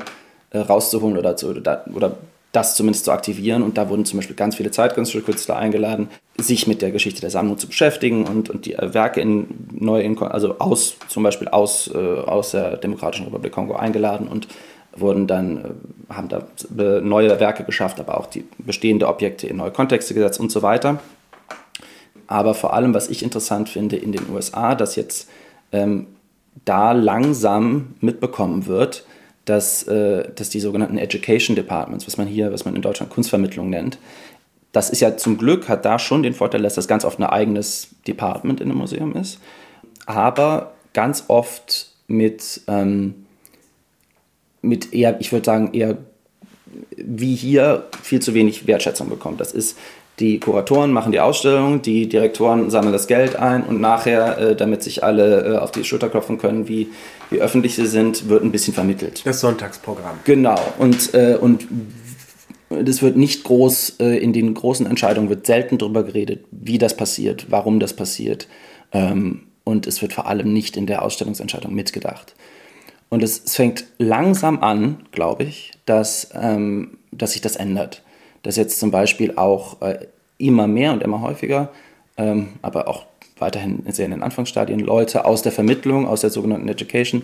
[0.52, 2.16] äh, äh, äh rauszuholen oder, zu, oder, oder
[2.54, 3.62] das zumindest zu aktivieren.
[3.62, 7.30] Und da wurden zum Beispiel ganz viele zeitgenössische Künstler eingeladen, sich mit der Geschichte der
[7.30, 11.90] Sammlung zu beschäftigen und, und die Werke in neu, in, also aus, zum Beispiel aus,
[11.92, 14.48] äh, aus der Demokratischen Republik Kongo eingeladen und
[14.96, 16.46] wurden dann, äh, haben da
[17.00, 21.00] neue Werke geschafft, aber auch die bestehende Objekte in neue Kontexte gesetzt und so weiter.
[22.34, 25.28] Aber vor allem, was ich interessant finde in den USA, dass jetzt
[25.70, 26.08] ähm,
[26.64, 29.06] da langsam mitbekommen wird,
[29.44, 33.70] dass, äh, dass die sogenannten Education Departments, was man hier, was man in Deutschland Kunstvermittlung
[33.70, 33.98] nennt,
[34.72, 37.24] das ist ja zum Glück, hat da schon den Vorteil, dass das ganz oft ein
[37.24, 39.38] eigenes Department in einem Museum ist,
[40.04, 43.26] aber ganz oft mit, ähm,
[44.60, 45.98] mit eher, ich würde sagen, eher
[46.96, 49.40] wie hier viel zu wenig Wertschätzung bekommt.
[49.40, 49.78] Das ist,
[50.20, 54.82] die Kuratoren machen die Ausstellung, die Direktoren sammeln das Geld ein und nachher, äh, damit
[54.82, 56.88] sich alle äh, auf die Schulter klopfen können, wie,
[57.30, 59.22] wie öffentlich sie sind, wird ein bisschen vermittelt.
[59.24, 60.18] Das Sonntagsprogramm.
[60.24, 60.60] Genau.
[60.78, 61.66] Und, äh, und
[62.70, 66.96] das wird nicht groß, äh, in den großen Entscheidungen wird selten darüber geredet, wie das
[66.96, 68.46] passiert, warum das passiert.
[68.92, 72.34] Ähm, und es wird vor allem nicht in der Ausstellungsentscheidung mitgedacht.
[73.08, 78.02] Und es, es fängt langsam an, glaube ich, dass, ähm, dass sich das ändert.
[78.44, 80.06] Dass jetzt zum Beispiel auch äh,
[80.38, 81.70] immer mehr und immer häufiger,
[82.16, 83.06] ähm, aber auch
[83.38, 87.22] weiterhin sehr in den Anfangsstadien, Leute aus der Vermittlung, aus der sogenannten Education,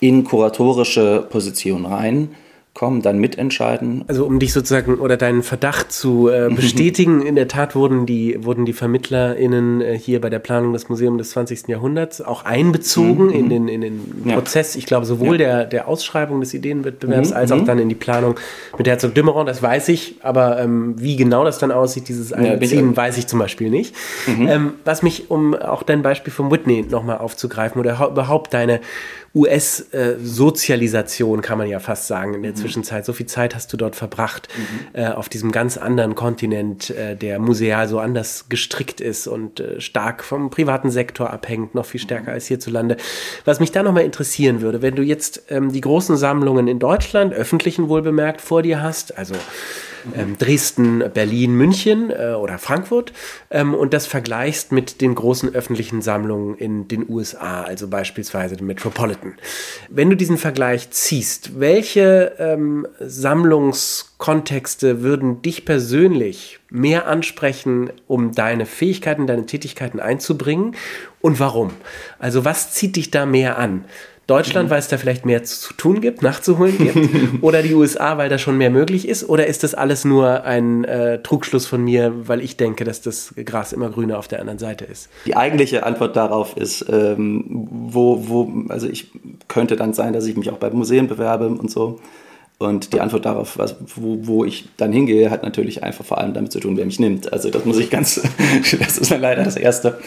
[0.00, 2.34] in kuratorische Positionen rein
[2.74, 4.04] kommen, dann mitentscheiden.
[4.08, 6.56] Also um dich sozusagen oder deinen Verdacht zu äh, mhm.
[6.56, 10.88] bestätigen, in der Tat wurden die, wurden die VermittlerInnen äh, hier bei der Planung des
[10.88, 11.68] Museums des 20.
[11.68, 13.32] Jahrhunderts auch einbezogen mhm.
[13.32, 14.34] in den, in den ja.
[14.34, 15.46] Prozess, ich glaube, sowohl ja.
[15.46, 17.36] der, der Ausschreibung des Ideenwettbewerbs mhm.
[17.36, 18.36] als auch dann in die Planung
[18.78, 22.90] mit Herzog Dümmeron, das weiß ich, aber ähm, wie genau das dann aussieht, dieses Einbeziehen,
[22.90, 23.94] ja, weiß ich zum Beispiel nicht.
[24.26, 28.80] Ähm, was mich, um auch dein Beispiel von Whitney nochmal aufzugreifen oder überhaupt deine
[29.34, 32.54] US-Sozialisation, kann man ja fast sagen, in der.
[32.62, 33.04] Zwischenzeit.
[33.04, 35.00] So viel Zeit hast du dort verbracht, mhm.
[35.00, 39.80] äh, auf diesem ganz anderen Kontinent, äh, der museal so anders gestrickt ist und äh,
[39.80, 42.34] stark vom privaten Sektor abhängt, noch viel stärker mhm.
[42.34, 42.96] als hierzulande.
[43.44, 47.32] Was mich da nochmal interessieren würde, wenn du jetzt ähm, die großen Sammlungen in Deutschland,
[47.32, 49.34] öffentlichen wohlbemerkt, vor dir hast, also
[50.16, 53.12] ähm, Dresden, Berlin, München äh, oder Frankfurt
[53.50, 58.66] ähm, und das vergleichst mit den großen öffentlichen Sammlungen in den USA, also beispielsweise den
[58.66, 59.34] Metropolitan.
[59.88, 68.66] Wenn du diesen Vergleich ziehst, welche ähm, Sammlungskontexte würden dich persönlich mehr ansprechen, um deine
[68.66, 70.74] Fähigkeiten, deine Tätigkeiten einzubringen
[71.20, 71.70] und warum?
[72.18, 73.84] Also was zieht dich da mehr an?
[74.32, 76.98] Deutschland, weil es da vielleicht mehr zu tun gibt, nachzuholen gibt?
[77.42, 79.28] oder die USA, weil da schon mehr möglich ist?
[79.28, 83.34] Oder ist das alles nur ein äh, Trugschluss von mir, weil ich denke, dass das
[83.44, 85.10] Gras immer grüner auf der anderen Seite ist?
[85.26, 89.10] Die eigentliche Antwort darauf ist, ähm, wo, wo, also ich
[89.48, 92.00] könnte dann sein, dass ich mich auch bei Museen bewerbe und so.
[92.62, 96.34] Und die Antwort darauf, was, wo, wo, ich dann hingehe, hat natürlich einfach vor allem
[96.34, 97.32] damit zu tun, wer mich nimmt.
[97.32, 98.22] Also das muss ich ganz,
[98.78, 99.98] das ist leider das Erste.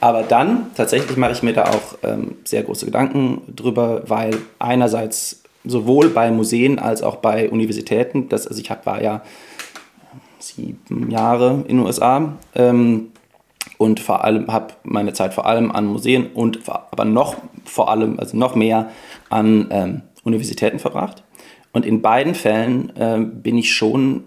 [0.00, 5.42] Aber dann tatsächlich mache ich mir da auch ähm, sehr große Gedanken drüber, weil einerseits
[5.64, 9.22] sowohl bei Museen als auch bei Universitäten, das, also ich hab, war ja
[10.38, 13.08] sieben Jahre in den USA ähm,
[13.78, 18.20] und vor allem habe meine Zeit vor allem an Museen und aber noch vor allem,
[18.20, 18.90] also noch mehr
[19.30, 21.23] an ähm, Universitäten verbracht.
[21.74, 24.22] Und in beiden Fällen äh, bin ich schon,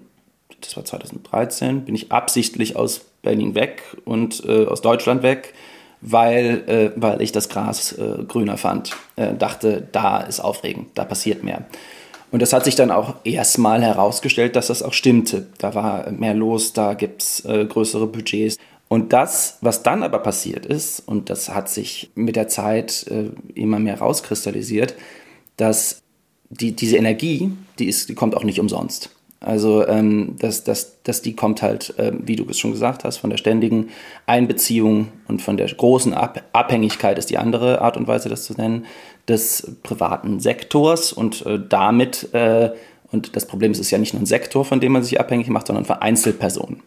[0.60, 5.54] das war 2013, bin ich absichtlich aus Berlin weg und äh, aus Deutschland weg,
[6.02, 8.98] weil, äh, weil ich das Gras äh, grüner fand.
[9.16, 11.66] Äh, dachte, da ist aufregend, da passiert mehr.
[12.32, 15.48] Und das hat sich dann auch erstmal herausgestellt, dass das auch stimmte.
[15.58, 18.58] Da war mehr los, da gibt es äh, größere Budgets.
[18.90, 23.06] Und das, was dann aber passiert ist, und das hat sich mit der Zeit
[23.54, 24.96] immer mehr rauskristallisiert,
[25.58, 26.04] dass
[26.50, 29.12] die, diese Energie, die, ist, die kommt auch nicht umsonst.
[29.40, 33.18] Also ähm, dass, dass, dass die kommt halt, ähm, wie du es schon gesagt hast,
[33.18, 33.90] von der ständigen
[34.26, 38.54] Einbeziehung und von der großen Ab Abhängigkeit ist die andere Art und Weise, das zu
[38.54, 38.86] nennen,
[39.28, 42.72] des privaten Sektors und äh, damit, äh,
[43.12, 45.20] und das Problem ist, es ist ja nicht nur ein Sektor, von dem man sich
[45.20, 46.82] abhängig macht, sondern von Einzelpersonen.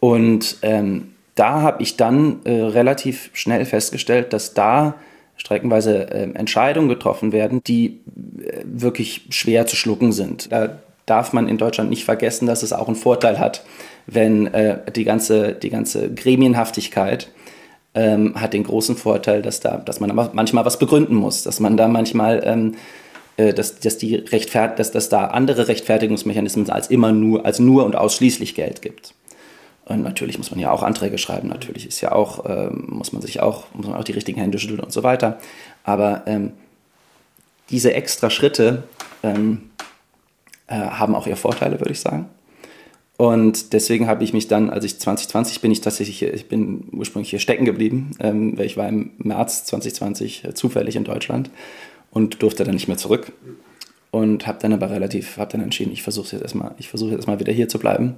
[0.00, 4.94] Und ähm, da habe ich dann äh, relativ schnell festgestellt, dass da
[5.40, 8.00] streckenweise äh, Entscheidungen getroffen werden, die
[8.38, 10.52] äh, wirklich schwer zu schlucken sind.
[10.52, 13.64] Da darf man in Deutschland nicht vergessen, dass es auch einen Vorteil hat,
[14.06, 17.28] wenn äh, die, ganze, die ganze Gremienhaftigkeit
[17.94, 21.76] ähm, hat den großen Vorteil, dass, da, dass man manchmal was begründen muss, dass man
[21.76, 22.74] da manchmal ähm,
[23.38, 24.22] äh, dass, dass, die
[24.76, 29.14] dass, dass da andere Rechtfertigungsmechanismen als immer nur, als nur und ausschließlich Geld gibt.
[29.90, 33.22] Und natürlich muss man ja auch Anträge schreiben, natürlich ist ja auch, ähm, muss man
[33.22, 35.40] sich auch, muss man auch die richtigen Hände schütteln und so weiter.
[35.82, 36.52] Aber ähm,
[37.70, 38.84] diese extra Schritte
[39.24, 39.70] ähm,
[40.68, 42.26] äh, haben auch ihre Vorteile, würde ich sagen.
[43.16, 47.30] Und deswegen habe ich mich dann, als ich 2020 bin ich tatsächlich ich bin ursprünglich
[47.30, 51.50] hier stecken geblieben, ähm, weil ich war im März 2020 äh, zufällig in Deutschland
[52.12, 53.32] und durfte dann nicht mehr zurück.
[54.12, 57.18] Und habe dann aber relativ, habe dann entschieden, ich versuche jetzt erstmal, ich versuche jetzt
[57.18, 58.14] erstmal wieder hier zu bleiben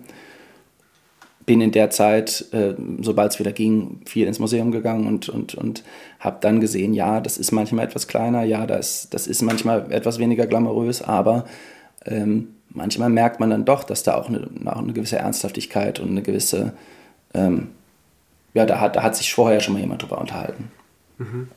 [1.46, 5.54] bin in der Zeit, äh, sobald es wieder ging, viel ins Museum gegangen und, und,
[5.54, 5.82] und
[6.20, 10.18] habe dann gesehen, ja, das ist manchmal etwas kleiner, ja, das, das ist manchmal etwas
[10.18, 11.44] weniger glamourös, aber
[12.04, 16.10] ähm, manchmal merkt man dann doch, dass da auch eine, auch eine gewisse Ernsthaftigkeit und
[16.10, 16.74] eine gewisse,
[17.34, 17.68] ähm,
[18.54, 20.70] ja, da hat, da hat sich vorher schon mal jemand drüber unterhalten.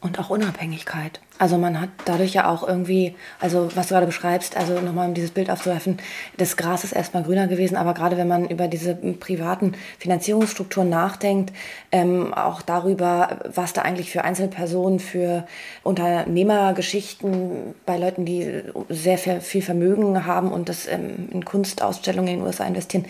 [0.01, 1.21] Und auch Unabhängigkeit.
[1.37, 5.13] Also man hat dadurch ja auch irgendwie, also was du gerade beschreibst, also nochmal um
[5.13, 5.97] dieses Bild aufzuwerfen,
[6.37, 11.53] das Gras ist erstmal grüner gewesen, aber gerade wenn man über diese privaten Finanzierungsstrukturen nachdenkt,
[11.91, 15.45] ähm, auch darüber, was da eigentlich für Einzelpersonen, für
[15.83, 22.45] Unternehmergeschichten bei Leuten, die sehr viel Vermögen haben und das ähm, in Kunstausstellungen in den
[22.45, 23.05] USA investieren,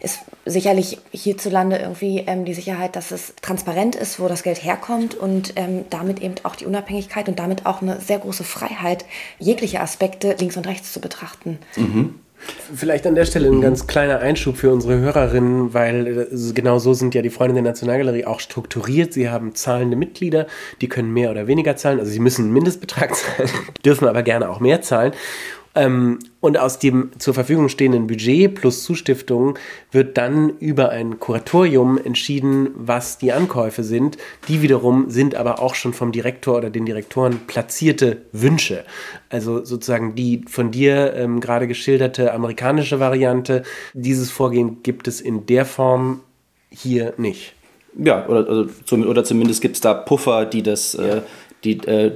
[0.00, 5.14] ist sicherlich hierzulande irgendwie ähm, die Sicherheit, dass es transparent ist, wo das Geld herkommt
[5.14, 9.04] und ähm, damit eben auch die Unabhängigkeit und damit damit auch eine sehr große Freiheit,
[9.38, 11.58] jegliche Aspekte links und rechts zu betrachten.
[11.76, 12.16] Mhm.
[12.74, 16.92] Vielleicht an der Stelle ein ganz kleiner Einschub für unsere Hörerinnen, weil äh, genau so
[16.92, 19.14] sind ja die Freunde der Nationalgalerie auch strukturiert.
[19.14, 20.46] Sie haben zahlende Mitglieder,
[20.82, 22.00] die können mehr oder weniger zahlen.
[22.00, 23.48] Also sie müssen einen Mindestbetrag zahlen,
[23.84, 25.12] dürfen aber gerne auch mehr zahlen.
[25.74, 29.54] Ähm, und aus dem zur Verfügung stehenden Budget plus Zustiftungen
[29.90, 34.16] wird dann über ein Kuratorium entschieden, was die Ankäufe sind.
[34.48, 38.84] Die wiederum sind aber auch schon vom Direktor oder den Direktoren platzierte Wünsche.
[39.30, 43.62] Also sozusagen die von dir ähm, gerade geschilderte amerikanische Variante.
[43.94, 46.20] Dieses Vorgehen gibt es in der Form
[46.70, 47.54] hier nicht.
[47.96, 50.94] Ja, oder, also, oder zumindest gibt es da Puffer, die das.
[50.94, 51.16] Äh, ja.
[51.16, 51.22] Äh,
[51.64, 52.12] die äh,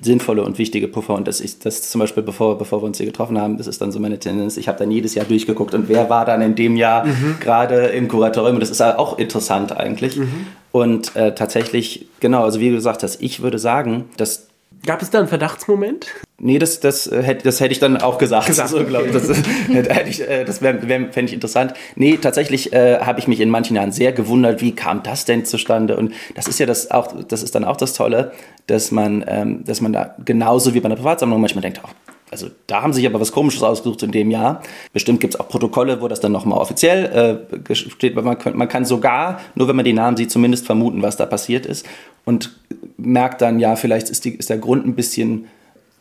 [0.00, 1.14] sinnvolle und wichtige Puffer.
[1.14, 3.80] Und das ist das zum Beispiel, bevor, bevor wir uns hier getroffen haben, das ist
[3.80, 4.56] dann so meine Tendenz.
[4.56, 7.36] Ich habe dann jedes Jahr durchgeguckt und wer war dann in dem Jahr mhm.
[7.40, 8.56] gerade im Kuratorium.
[8.56, 10.16] Und das ist auch interessant eigentlich.
[10.16, 10.46] Mhm.
[10.72, 14.48] Und äh, tatsächlich, genau, also wie du gesagt hast, ich würde sagen, dass
[14.86, 16.06] Gab es da einen Verdachtsmoment?
[16.38, 18.46] Nee, das, das, äh, hätte, das hätte ich dann auch gesagt.
[18.46, 19.06] gesagt so, okay.
[19.06, 19.12] ich.
[19.12, 21.74] Das, hätte ich, äh, das wär, wär, fände ich interessant.
[21.96, 25.44] Nee, tatsächlich äh, habe ich mich in manchen Jahren sehr gewundert, wie kam das denn
[25.44, 25.96] zustande?
[25.96, 28.32] Und das ist ja das auch, das ist dann auch das Tolle,
[28.66, 31.88] dass man, ähm, dass man da genauso wie bei einer Privatsammlung manchmal denkt, oh,
[32.30, 34.62] also da haben sich aber was Komisches ausgesucht in dem Jahr.
[34.92, 38.84] Bestimmt gibt es auch Protokolle, wo das dann nochmal offiziell äh, steht, man, man kann
[38.84, 41.86] sogar, nur wenn man die Namen sieht, zumindest vermuten, was da passiert ist
[42.24, 42.58] und
[42.96, 45.46] merkt dann, ja, vielleicht ist, die, ist der Grund ein bisschen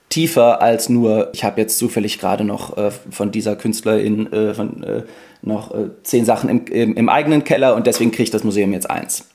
[0.10, 4.84] tiefer als nur, ich habe jetzt zufällig gerade noch äh, von dieser Künstlerin äh, von,
[4.84, 5.04] äh,
[5.42, 8.90] noch äh, zehn Sachen im, im, im, eigenen Keller und deswegen kriegt das Museum jetzt
[8.90, 9.28] eins.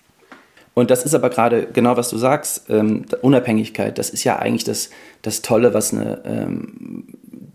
[0.75, 4.65] Und das ist aber gerade genau, was du sagst, ähm, Unabhängigkeit, das ist ja eigentlich
[4.65, 7.05] das, das Tolle, was eine, ähm,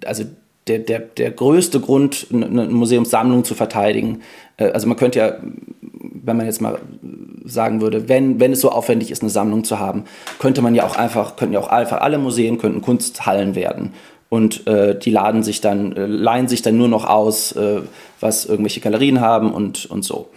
[0.06, 0.24] also
[0.68, 4.22] der, der, der größte Grund, eine Museumssammlung zu verteidigen.
[4.58, 5.38] Äh, also man könnte ja,
[5.82, 6.80] wenn man jetzt mal
[7.46, 10.04] sagen würde, wenn, wenn es so aufwendig ist, eine Sammlung zu haben,
[10.40, 13.94] könnte man ja auch einfach, könnten ja auch einfach alle Museen könnten Kunsthallen werden.
[14.30, 17.82] Und äh, die laden sich dann, äh, leihen sich dann nur noch aus, äh,
[18.20, 20.28] was irgendwelche Galerien haben und, und so.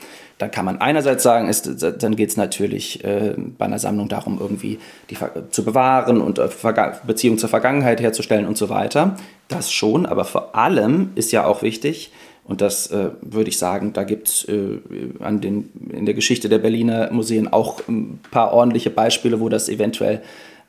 [0.40, 4.38] Dann kann man einerseits sagen, ist, dann geht es natürlich äh, bei einer Sammlung darum,
[4.40, 4.78] irgendwie
[5.10, 5.16] die
[5.50, 6.48] zu bewahren und äh,
[7.06, 9.16] Beziehung zur Vergangenheit herzustellen und so weiter.
[9.48, 12.10] Das schon, aber vor allem ist ja auch wichtig,
[12.44, 17.12] und das äh, würde ich sagen, da gibt es äh, in der Geschichte der Berliner
[17.12, 20.22] Museen auch ein paar ordentliche Beispiele, wo das eventuell,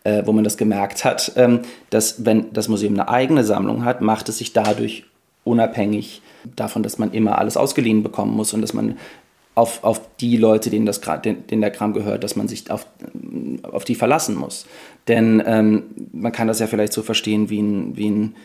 [0.03, 4.01] äh, wo man das gemerkt hat, ähm, dass wenn das Museum eine eigene Sammlung hat,
[4.01, 5.05] macht es sich dadurch
[5.43, 6.21] unabhängig
[6.55, 8.97] davon, dass man immer alles ausgeliehen bekommen muss und dass man
[9.55, 12.85] auf, auf die Leute, denen, das, denen, der Kram gehört, dass man sich auf,
[13.63, 14.65] auf die verlassen muss.
[15.07, 15.83] Denn ähm,
[16.13, 18.35] man kann das ja vielleicht so verstehen wie ein, wie ein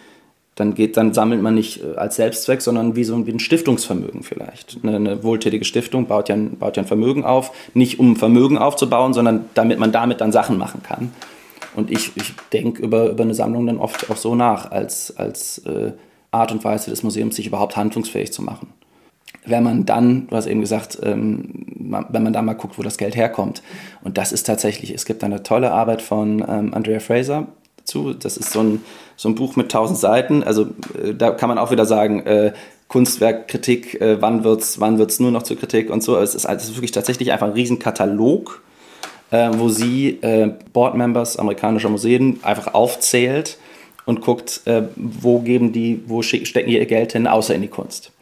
[0.57, 3.39] dann geht, dann sammelt man nicht äh, als Selbstzweck, sondern wie so ein, wie ein
[3.39, 4.79] Stiftungsvermögen vielleicht.
[4.83, 8.57] Eine, eine, wohltätige Stiftung baut ja, ein, baut ja ein Vermögen auf, nicht um Vermögen
[8.57, 11.13] aufzubauen, sondern damit man damit dann Sachen machen kann.
[11.77, 15.59] Und ich, ich denke über, über eine Sammlung dann oft auch so nach, als, als
[15.67, 15.93] äh,
[16.31, 18.69] Art und Weise des Museums, sich überhaupt handlungsfähig zu machen.
[19.45, 21.67] Wenn man dann, du hast eben gesagt, ähm,
[22.09, 23.63] wenn man da mal guckt, wo das Geld herkommt.
[24.03, 27.47] Und das ist tatsächlich, es gibt eine tolle Arbeit von ähm, Andrea Fraser,
[27.87, 28.13] zu.
[28.13, 28.85] Das ist so ein,
[29.17, 30.43] so ein Buch mit tausend Seiten.
[30.43, 30.63] Also
[31.03, 32.53] äh, da kann man auch wieder sagen, äh,
[32.89, 36.17] Kunstwerkkritik, äh, wann wird es wann wird's nur noch zur Kritik und so.
[36.19, 38.63] Es ist, es ist wirklich tatsächlich einfach ein Riesenkatalog,
[39.29, 40.21] wo sie
[40.73, 43.59] Boardmembers amerikanischer Museen einfach aufzählt
[44.05, 44.61] und guckt,
[44.95, 48.13] wo geben die, wo stecken ihr Geld hin, außer in die Kunst.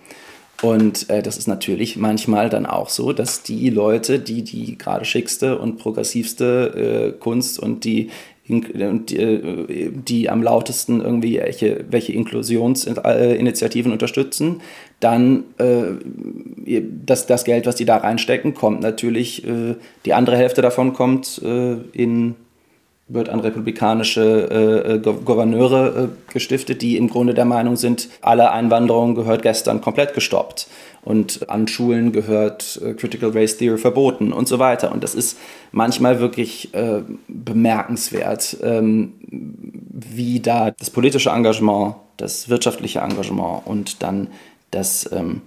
[0.64, 5.04] Und äh, das ist natürlich manchmal dann auch so, dass die Leute, die die gerade
[5.04, 8.10] schickste und progressivste äh, Kunst und die
[8.48, 14.62] die, äh, die am lautesten irgendwie welche, welche Inklusionsinitiativen unterstützen,
[15.00, 19.74] dann äh, das, das Geld, was die da reinstecken, kommt natürlich, äh,
[20.06, 22.36] die andere Hälfte davon kommt äh, in
[23.06, 29.14] wird an republikanische äh, Gouverneure äh, gestiftet, die im Grunde der Meinung sind, alle Einwanderung
[29.14, 30.68] gehört gestern komplett gestoppt
[31.04, 34.90] und an Schulen gehört äh, Critical Race Theory verboten und so weiter.
[34.90, 35.38] Und das ist
[35.70, 44.28] manchmal wirklich äh, bemerkenswert, ähm, wie da das politische Engagement, das wirtschaftliche Engagement und dann
[44.70, 45.42] das, ähm,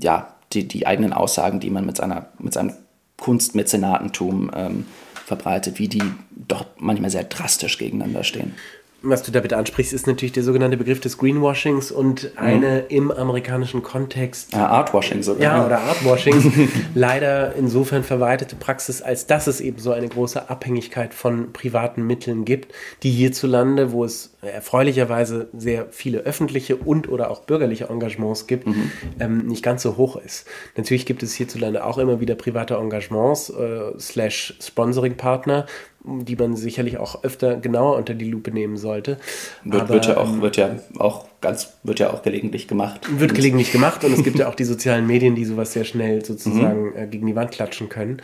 [0.00, 2.72] ja, die, die eigenen Aussagen, die man mit, seiner, mit seinem
[3.18, 4.86] Kunstmäzenatentum ähm,
[5.28, 8.54] verbreitet, wie die doch manchmal sehr drastisch gegeneinander stehen
[9.00, 12.96] was du damit ansprichst, ist natürlich der sogenannte Begriff des Greenwashings und eine mhm.
[12.96, 14.52] im amerikanischen Kontext.
[14.52, 15.42] Ja, Artwashing sogar.
[15.42, 16.68] Ja, oder Artwashing.
[16.94, 22.44] leider insofern verweitete Praxis, als dass es eben so eine große Abhängigkeit von privaten Mitteln
[22.44, 28.66] gibt, die hierzulande, wo es erfreulicherweise sehr viele öffentliche und oder auch bürgerliche Engagements gibt,
[28.66, 28.90] mhm.
[29.20, 30.46] ähm, nicht ganz so hoch ist.
[30.76, 35.66] Natürlich gibt es hierzulande auch immer wieder private Engagements äh, slash Sponsoring-Partner,
[36.04, 39.18] die man sicherlich auch öfter genauer unter die Lupe nehmen sollte.
[39.64, 43.00] Wird, Aber, wird, ja, auch, ähm, wird ja auch ganz, wird ja auch gelegentlich gemacht.
[43.10, 46.24] Wird gelegentlich gemacht und es gibt ja auch die sozialen Medien, die sowas sehr schnell
[46.24, 47.10] sozusagen mhm.
[47.10, 48.22] gegen die Wand klatschen können.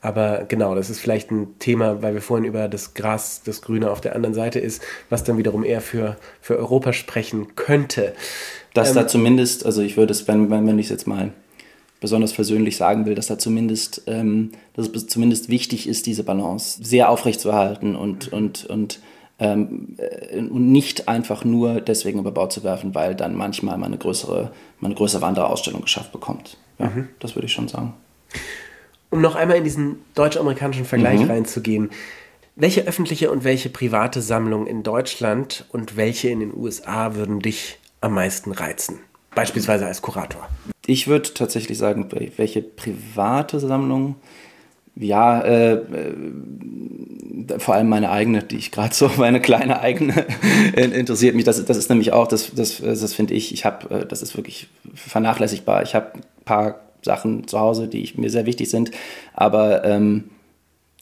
[0.00, 3.90] Aber genau, das ist vielleicht ein Thema, weil wir vorhin über das Gras, das Grüne
[3.90, 8.12] auf der anderen Seite ist, was dann wiederum eher für, für Europa sprechen könnte.
[8.74, 11.32] Dass ähm, da zumindest, also ich würde es, wenn, wenn, wenn ich es jetzt mal
[12.04, 16.84] besonders versöhnlich sagen will, dass da zumindest, ähm, dass es zumindest wichtig ist, diese Balance
[16.84, 19.00] sehr aufrecht zu erhalten und, und, und,
[19.38, 23.86] ähm, äh, und nicht einfach nur deswegen über Bord zu werfen, weil dann manchmal mal
[23.86, 26.58] eine größere, mal eine größere Wanderausstellung geschafft bekommt.
[26.78, 27.08] Ja, mhm.
[27.20, 27.94] Das würde ich schon sagen.
[29.08, 31.30] Um noch einmal in diesen deutsch-amerikanischen Vergleich mhm.
[31.30, 31.88] reinzugehen.
[32.54, 37.78] Welche öffentliche und welche private Sammlung in Deutschland und welche in den USA würden dich
[38.02, 38.98] am meisten reizen?
[39.34, 40.50] Beispielsweise als Kurator.
[40.86, 44.16] Ich würde tatsächlich sagen, welche private Sammlung,
[44.96, 46.14] ja, äh, äh,
[47.58, 50.26] vor allem meine eigene, die ich gerade so, meine kleine eigene,
[50.76, 51.44] interessiert mich.
[51.44, 54.36] Das, das ist nämlich auch, das, das, das finde ich, ich habe, äh, das ist
[54.36, 55.82] wirklich vernachlässigbar.
[55.82, 58.90] Ich habe ein paar Sachen zu Hause, die ich, mir sehr wichtig sind,
[59.34, 60.30] aber ähm,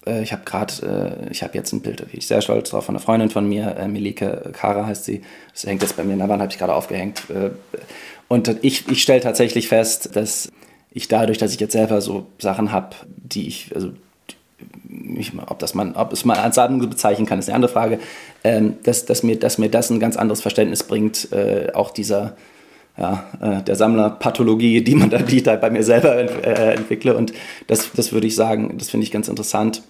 [0.06, 2.86] äh, ich habe gerade, ich habe jetzt ein Bild, da bin ich sehr stolz drauf,
[2.86, 6.18] von einer Freundin von mir, Melike Kara heißt sie, das hängt jetzt bei mir in
[6.18, 7.22] der Wand, habe ich gerade aufgehängt.
[8.32, 10.50] Und ich, ich stelle tatsächlich fest, dass
[10.90, 13.90] ich dadurch, dass ich jetzt selber so Sachen habe, die ich, also
[15.18, 17.98] ich, ob, das man, ob es man als Sammlung bezeichnen kann, ist eine andere Frage,
[18.42, 22.34] ähm, dass, dass, mir, dass mir das ein ganz anderes Verständnis bringt, äh, auch dieser,
[22.96, 26.72] ja, äh, der Sammlerpathologie, die man da, die ich da bei mir selber ent, äh,
[26.72, 27.14] entwickle.
[27.14, 27.34] Und
[27.66, 29.82] das, das würde ich sagen, das finde ich ganz interessant.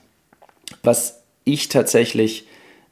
[0.83, 2.49] Was ich tatsächlich,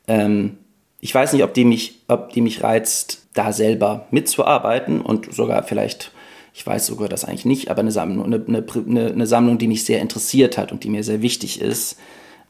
[0.06, 0.58] ähm,
[1.00, 5.62] ich weiß nicht, ob die mich, ob die mich reizt, da selber mitzuarbeiten und sogar
[5.62, 6.12] vielleicht,
[6.52, 9.84] ich weiß sogar das eigentlich nicht, aber eine Sammlung, eine, eine, eine Sammlung, die mich
[9.84, 11.96] sehr interessiert hat und die mir sehr wichtig ist,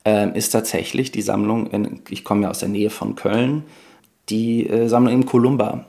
[0.04, 3.64] äh, ist tatsächlich die Sammlung, in, ich komme ja aus der Nähe von Köln,
[4.28, 5.84] die äh, Sammlung im Kolumba.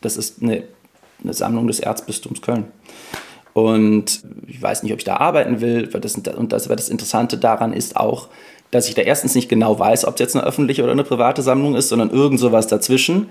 [0.00, 0.64] Das ist eine,
[1.22, 2.64] eine Sammlung des Erzbistums Köln.
[3.52, 5.92] Und ich weiß nicht, ob ich da arbeiten will.
[5.92, 8.28] Weil das, und das, weil das Interessante daran ist auch,
[8.72, 11.42] dass ich da erstens nicht genau weiß, ob es jetzt eine öffentliche oder eine private
[11.42, 13.28] Sammlung ist, sondern irgend sowas dazwischen.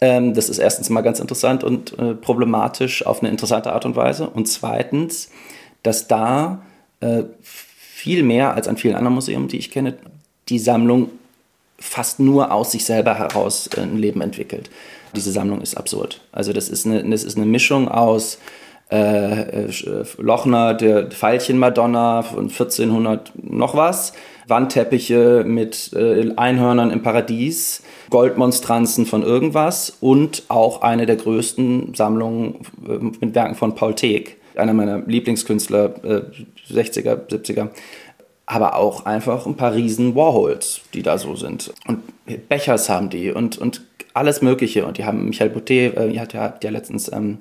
[0.00, 3.96] Ähm, das ist erstens mal ganz interessant und äh, problematisch auf eine interessante Art und
[3.96, 4.30] Weise.
[4.30, 5.30] Und zweitens,
[5.82, 6.62] dass da
[7.00, 9.94] äh, viel mehr als an vielen anderen Museen, die ich kenne,
[10.48, 11.10] die Sammlung
[11.78, 14.70] fast nur aus sich selber heraus äh, ein Leben entwickelt.
[15.16, 16.20] Diese Sammlung ist absurd.
[16.30, 18.38] Also das ist eine, das ist eine Mischung aus
[18.92, 24.12] äh, äh Lochner, der Veilchen-Madonna von 1400 noch was,
[24.48, 32.60] Wandteppiche mit äh, Einhörnern im Paradies, Goldmonstranzen von irgendwas und auch eine der größten Sammlungen
[32.86, 36.22] äh, mit Werken von Paul Teek, einer meiner Lieblingskünstler, äh,
[36.72, 37.68] 60er, 70er.
[38.48, 41.74] Aber auch einfach ein paar riesen Warhols, die da so sind.
[41.88, 42.02] Und
[42.48, 43.82] Bechers haben die und, und
[44.14, 44.86] alles Mögliche.
[44.86, 47.38] Und die haben Michael Boutet, äh, die hat ja, letztens ähm,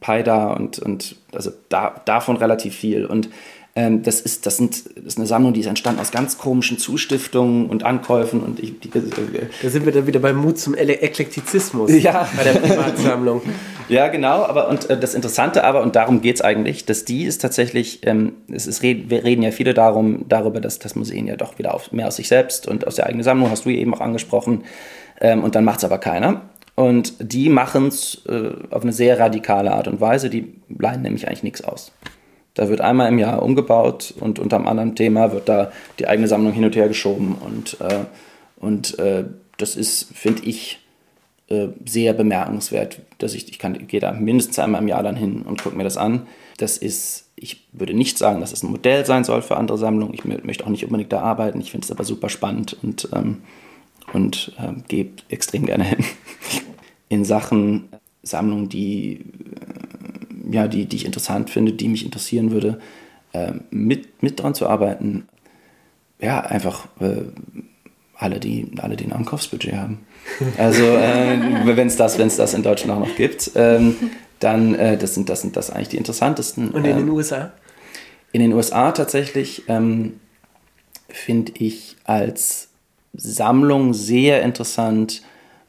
[0.00, 3.06] Pi da und, und also da, davon relativ viel.
[3.06, 3.28] Und
[3.74, 6.76] ähm, das, ist, das, sind, das ist eine Sammlung, die ist entstanden aus ganz komischen
[6.76, 8.40] Zustiftungen und Ankäufen.
[8.40, 12.28] Und ich, die, äh, da sind wir dann wieder beim Mut zum Eklektizismus ja.
[12.36, 13.40] bei der Privatsammlung.
[13.88, 14.44] ja, genau.
[14.44, 18.06] Aber und äh, das Interessante aber, und darum geht es eigentlich, dass die ist tatsächlich,
[18.06, 21.74] ähm, es ist, wir reden ja viele darum, darüber, dass das Museen ja doch wieder
[21.74, 24.64] auf, mehr aus sich selbst und aus der eigenen Sammlung, hast du eben auch angesprochen.
[25.18, 26.42] Ähm, und dann macht es aber keiner.
[26.74, 30.28] Und die machen es äh, auf eine sehr radikale Art und Weise.
[30.28, 31.92] Die leihen nämlich eigentlich nichts aus.
[32.54, 36.28] Da wird einmal im Jahr umgebaut und unter einem anderen Thema wird da die eigene
[36.28, 37.36] Sammlung hin und her geschoben.
[37.40, 38.04] Und, äh,
[38.56, 39.24] und äh,
[39.56, 40.80] das ist, finde ich,
[41.48, 45.42] äh, sehr bemerkenswert, dass ich, ich kann, gehe da mindestens einmal im Jahr dann hin
[45.42, 46.26] und gucke mir das an.
[46.58, 50.14] Das ist, ich würde nicht sagen, dass es ein Modell sein soll für andere Sammlungen.
[50.14, 51.60] Ich möchte auch nicht unbedingt da arbeiten.
[51.60, 53.42] Ich finde es aber super spannend und, ähm,
[54.12, 56.04] und äh, gehe extrem gerne hin.
[57.08, 57.88] In Sachen
[58.22, 59.91] Sammlungen, die, äh,
[60.50, 62.80] ja, die, die ich interessant finde, die mich interessieren würde,
[63.32, 65.28] äh, mit, mit dran zu arbeiten,
[66.20, 67.24] ja, einfach äh,
[68.16, 69.98] alle, die, alle, die ein Ankaufsbudget haben.
[70.56, 73.96] Also äh, wenn es das, wenn's das in Deutschland auch noch gibt, ähm,
[74.38, 76.70] dann äh, das sind, das sind das eigentlich die interessantesten.
[76.70, 77.52] Und in den ähm, USA?
[78.30, 80.20] In den USA tatsächlich ähm,
[81.08, 82.68] finde ich als
[83.12, 85.22] Sammlung sehr interessant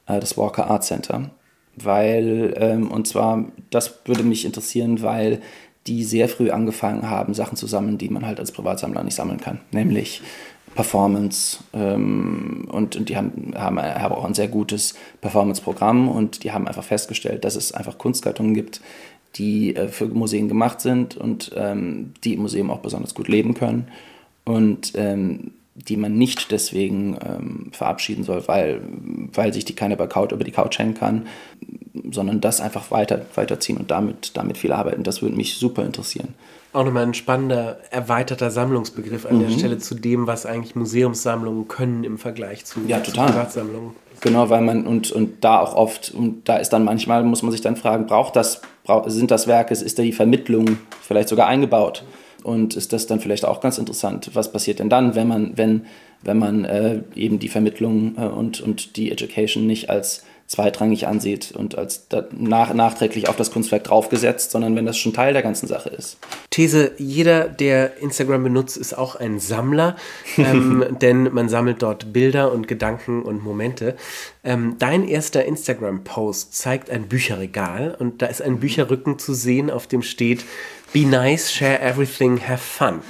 [0.08, 1.32] äh, das Walker Art Center,
[1.76, 5.42] weil, ähm, und zwar, das würde mich interessieren, weil
[5.88, 9.40] die sehr früh angefangen haben, Sachen zu sammeln, die man halt als Privatsammler nicht sammeln
[9.40, 9.60] kann.
[9.72, 10.22] Nämlich
[10.76, 16.52] Performance ähm, und, und, die haben, haben, haben auch ein sehr gutes Performance-Programm und die
[16.52, 18.82] haben einfach festgestellt, dass es einfach Kunstgattungen gibt,
[19.36, 23.54] die äh, für Museen gemacht sind und ähm, die im Museum auch besonders gut leben
[23.54, 23.88] können
[24.46, 28.82] und ähm, die man nicht deswegen ähm, verabschieden soll, weil,
[29.34, 31.28] weil sich die keiner über, Couch, über die Couch hängen kann,
[32.12, 35.04] sondern das einfach weiter, weiterziehen und damit, damit viel arbeiten.
[35.04, 36.36] Das würde mich super interessieren
[36.74, 39.42] auch nochmal ein spannender, erweiterter Sammlungsbegriff an mhm.
[39.42, 43.28] der Stelle zu dem, was eigentlich Museumssammlungen können im Vergleich zu, ja, total.
[43.28, 43.92] zu Privatsammlungen.
[44.22, 47.52] Genau, weil man und, und da auch oft, und da ist dann manchmal, muss man
[47.52, 48.62] sich dann fragen, braucht das,
[49.08, 52.04] sind das Werke, ist da die Vermittlung vielleicht sogar eingebaut?
[52.44, 54.32] Und ist das dann vielleicht auch ganz interessant?
[54.34, 55.86] Was passiert denn dann, wenn man, wenn,
[56.22, 61.54] wenn man äh, eben die Vermittlung äh, und, und die Education nicht als zweitrangig ansieht
[61.54, 65.68] und als nach, nachträglich auf das Kunstwerk draufgesetzt, sondern wenn das schon Teil der ganzen
[65.68, 66.18] Sache ist.
[66.52, 69.96] These, jeder, der Instagram benutzt, ist auch ein Sammler,
[70.38, 73.96] ähm, denn man sammelt dort Bilder und Gedanken und Momente.
[74.44, 79.88] Ähm, dein erster Instagram-Post zeigt ein Bücherregal und da ist ein Bücherrücken zu sehen, auf
[79.88, 80.46] dem steht
[80.94, 83.02] Be nice, share everything, have fun.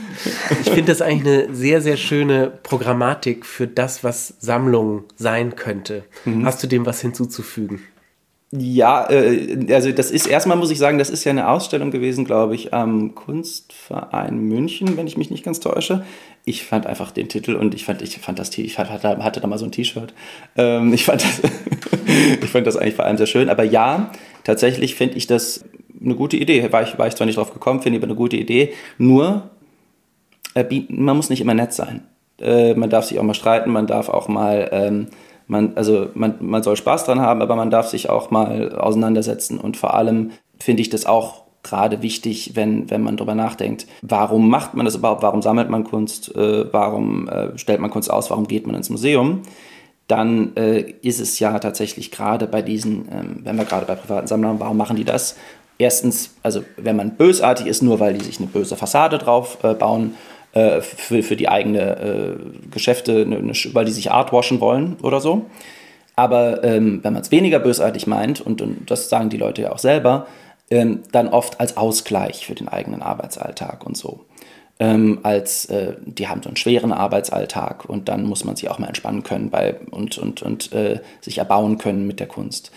[0.62, 6.06] Ich finde das eigentlich eine sehr, sehr schöne Programmatik für das, was Sammlung sein könnte.
[6.24, 6.46] Mhm.
[6.46, 7.82] Hast du dem was hinzuzufügen?
[8.56, 12.24] Ja, äh, also das ist erstmal muss ich sagen, das ist ja eine Ausstellung gewesen,
[12.24, 16.06] glaube ich, am Kunstverein München, wenn ich mich nicht ganz täusche.
[16.46, 19.48] Ich fand einfach den Titel und ich fand, ich fand das, ich hatte, hatte da
[19.48, 20.14] mal so ein T-Shirt.
[20.56, 21.42] Ähm, ich fand das,
[22.42, 23.50] ich fand das eigentlich vor allem sehr schön.
[23.50, 24.12] Aber ja,
[24.44, 25.66] tatsächlich finde ich das
[26.04, 26.72] eine gute Idee.
[26.72, 28.74] War ich, war ich zwar nicht drauf gekommen, finde ich aber eine gute Idee.
[28.98, 29.50] Nur,
[30.56, 32.04] äh, man muss nicht immer nett sein.
[32.40, 35.08] Äh, man darf sich auch mal streiten, man darf auch mal, ähm,
[35.48, 39.60] man, also man, man soll Spaß dran haben, aber man darf sich auch mal auseinandersetzen.
[39.60, 44.50] Und vor allem finde ich das auch gerade wichtig, wenn, wenn man darüber nachdenkt, warum
[44.50, 48.48] macht man das überhaupt, warum sammelt man Kunst, äh, warum stellt man Kunst aus, warum
[48.48, 49.44] geht man ins Museum
[50.08, 54.28] dann äh, ist es ja tatsächlich gerade bei diesen, ähm, wenn wir gerade bei privaten
[54.28, 55.38] Sammlern, warum machen die das?
[55.78, 59.74] Erstens, also wenn man bösartig ist, nur weil die sich eine böse Fassade drauf äh,
[59.74, 60.16] bauen,
[60.54, 65.20] äh, für, für die eigene äh, Geschäfte, eine, eine, weil die sich artwashen wollen oder
[65.20, 65.46] so.
[66.16, 69.72] Aber ähm, wenn man es weniger bösartig meint, und, und, das sagen die Leute ja
[69.72, 70.28] auch selber,
[70.70, 74.26] ähm, dann oft als Ausgleich für den eigenen Arbeitsalltag und so.
[74.80, 78.80] Ähm, als äh, die haben so einen schweren Arbeitsalltag und dann muss man sich auch
[78.80, 82.72] mal entspannen können bei, und, und, und äh, sich erbauen können mit der Kunst.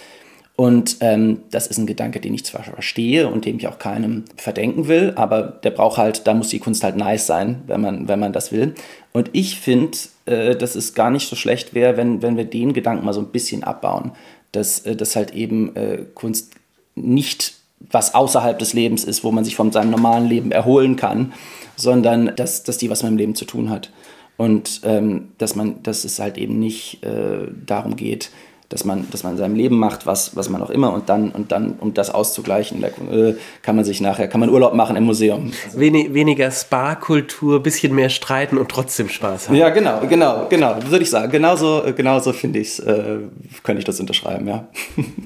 [0.57, 4.24] Und ähm, das ist ein Gedanke, den ich zwar verstehe und dem ich auch keinem
[4.36, 8.09] verdenken will, aber der braucht halt, da muss die Kunst halt nice sein, wenn man,
[8.09, 8.74] wenn man das will.
[9.12, 12.72] Und ich finde, äh, dass es gar nicht so schlecht wäre, wenn, wenn wir den
[12.72, 14.12] Gedanken mal so ein bisschen abbauen,
[14.52, 16.54] dass, äh, dass halt eben äh, Kunst
[16.94, 17.54] nicht
[17.90, 21.34] was außerhalb des Lebens ist, wo man sich von seinem normalen Leben erholen kann,
[21.76, 23.90] sondern dass, dass die was mit dem Leben zu tun hat.
[24.38, 28.30] Und ähm, dass man, dass es halt eben nicht äh, darum geht,
[28.68, 31.30] dass man, dass man in seinem Leben macht, was, was man auch immer und dann,
[31.30, 35.04] und dann, um das auszugleichen, äh, kann man sich nachher, kann man Urlaub machen im
[35.04, 35.52] Museum.
[35.64, 39.56] Also Wenig, weniger Spa-Kultur, bisschen mehr streiten und trotzdem Spaß haben.
[39.56, 41.30] Ja, genau, genau, genau, würde ich sagen.
[41.30, 43.18] Genauso, genauso finde ich es, äh,
[43.62, 44.66] könnte ich das unterschreiben, ja.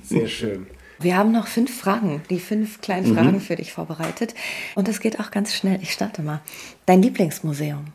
[0.04, 0.66] Sehr schön.
[0.98, 3.14] Wir haben noch fünf Fragen, die fünf kleinen mhm.
[3.14, 4.34] Fragen für dich vorbereitet.
[4.74, 5.78] Und das geht auch ganz schnell.
[5.80, 6.42] Ich starte mal.
[6.84, 7.86] Dein Lieblingsmuseum?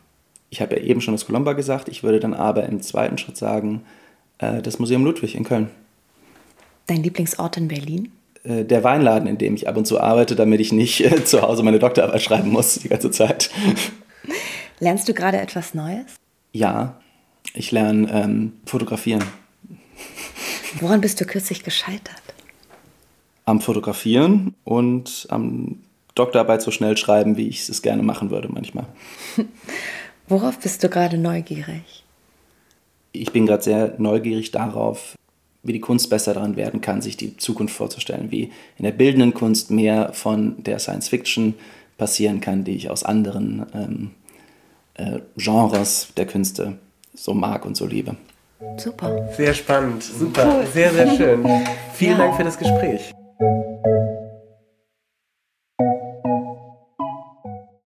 [0.50, 1.88] Ich habe ja eben schon das Colomba gesagt.
[1.88, 3.82] Ich würde dann aber im zweiten Schritt sagen,
[4.38, 5.70] das Museum Ludwig in Köln.
[6.86, 8.12] Dein Lieblingsort in Berlin?
[8.46, 11.42] Äh, der Weinladen, in dem ich ab und zu arbeite, damit ich nicht äh, zu
[11.42, 13.50] Hause meine Doktorarbeit schreiben muss die ganze Zeit.
[14.80, 16.06] Lernst du gerade etwas Neues?
[16.52, 17.00] Ja,
[17.54, 19.24] ich lerne ähm, fotografieren.
[20.80, 22.22] Woran bist du kürzlich gescheitert?
[23.46, 25.78] Am Fotografieren und am
[26.14, 28.86] Doktorarbeit so schnell schreiben, wie ich es gerne machen würde manchmal.
[30.28, 32.05] Worauf bist du gerade neugierig?
[33.20, 35.14] Ich bin gerade sehr neugierig darauf,
[35.62, 39.34] wie die Kunst besser daran werden kann, sich die Zukunft vorzustellen, wie in der bildenden
[39.34, 41.54] Kunst mehr von der Science Fiction
[41.98, 44.10] passieren kann, die ich aus anderen ähm,
[44.94, 46.78] äh, Genres der Künste
[47.14, 48.16] so mag und so liebe.
[48.78, 49.28] Super.
[49.36, 50.66] Sehr spannend, super, cool.
[50.72, 51.44] sehr, sehr schön.
[51.94, 52.18] Vielen ja.
[52.18, 53.12] Dank für das Gespräch.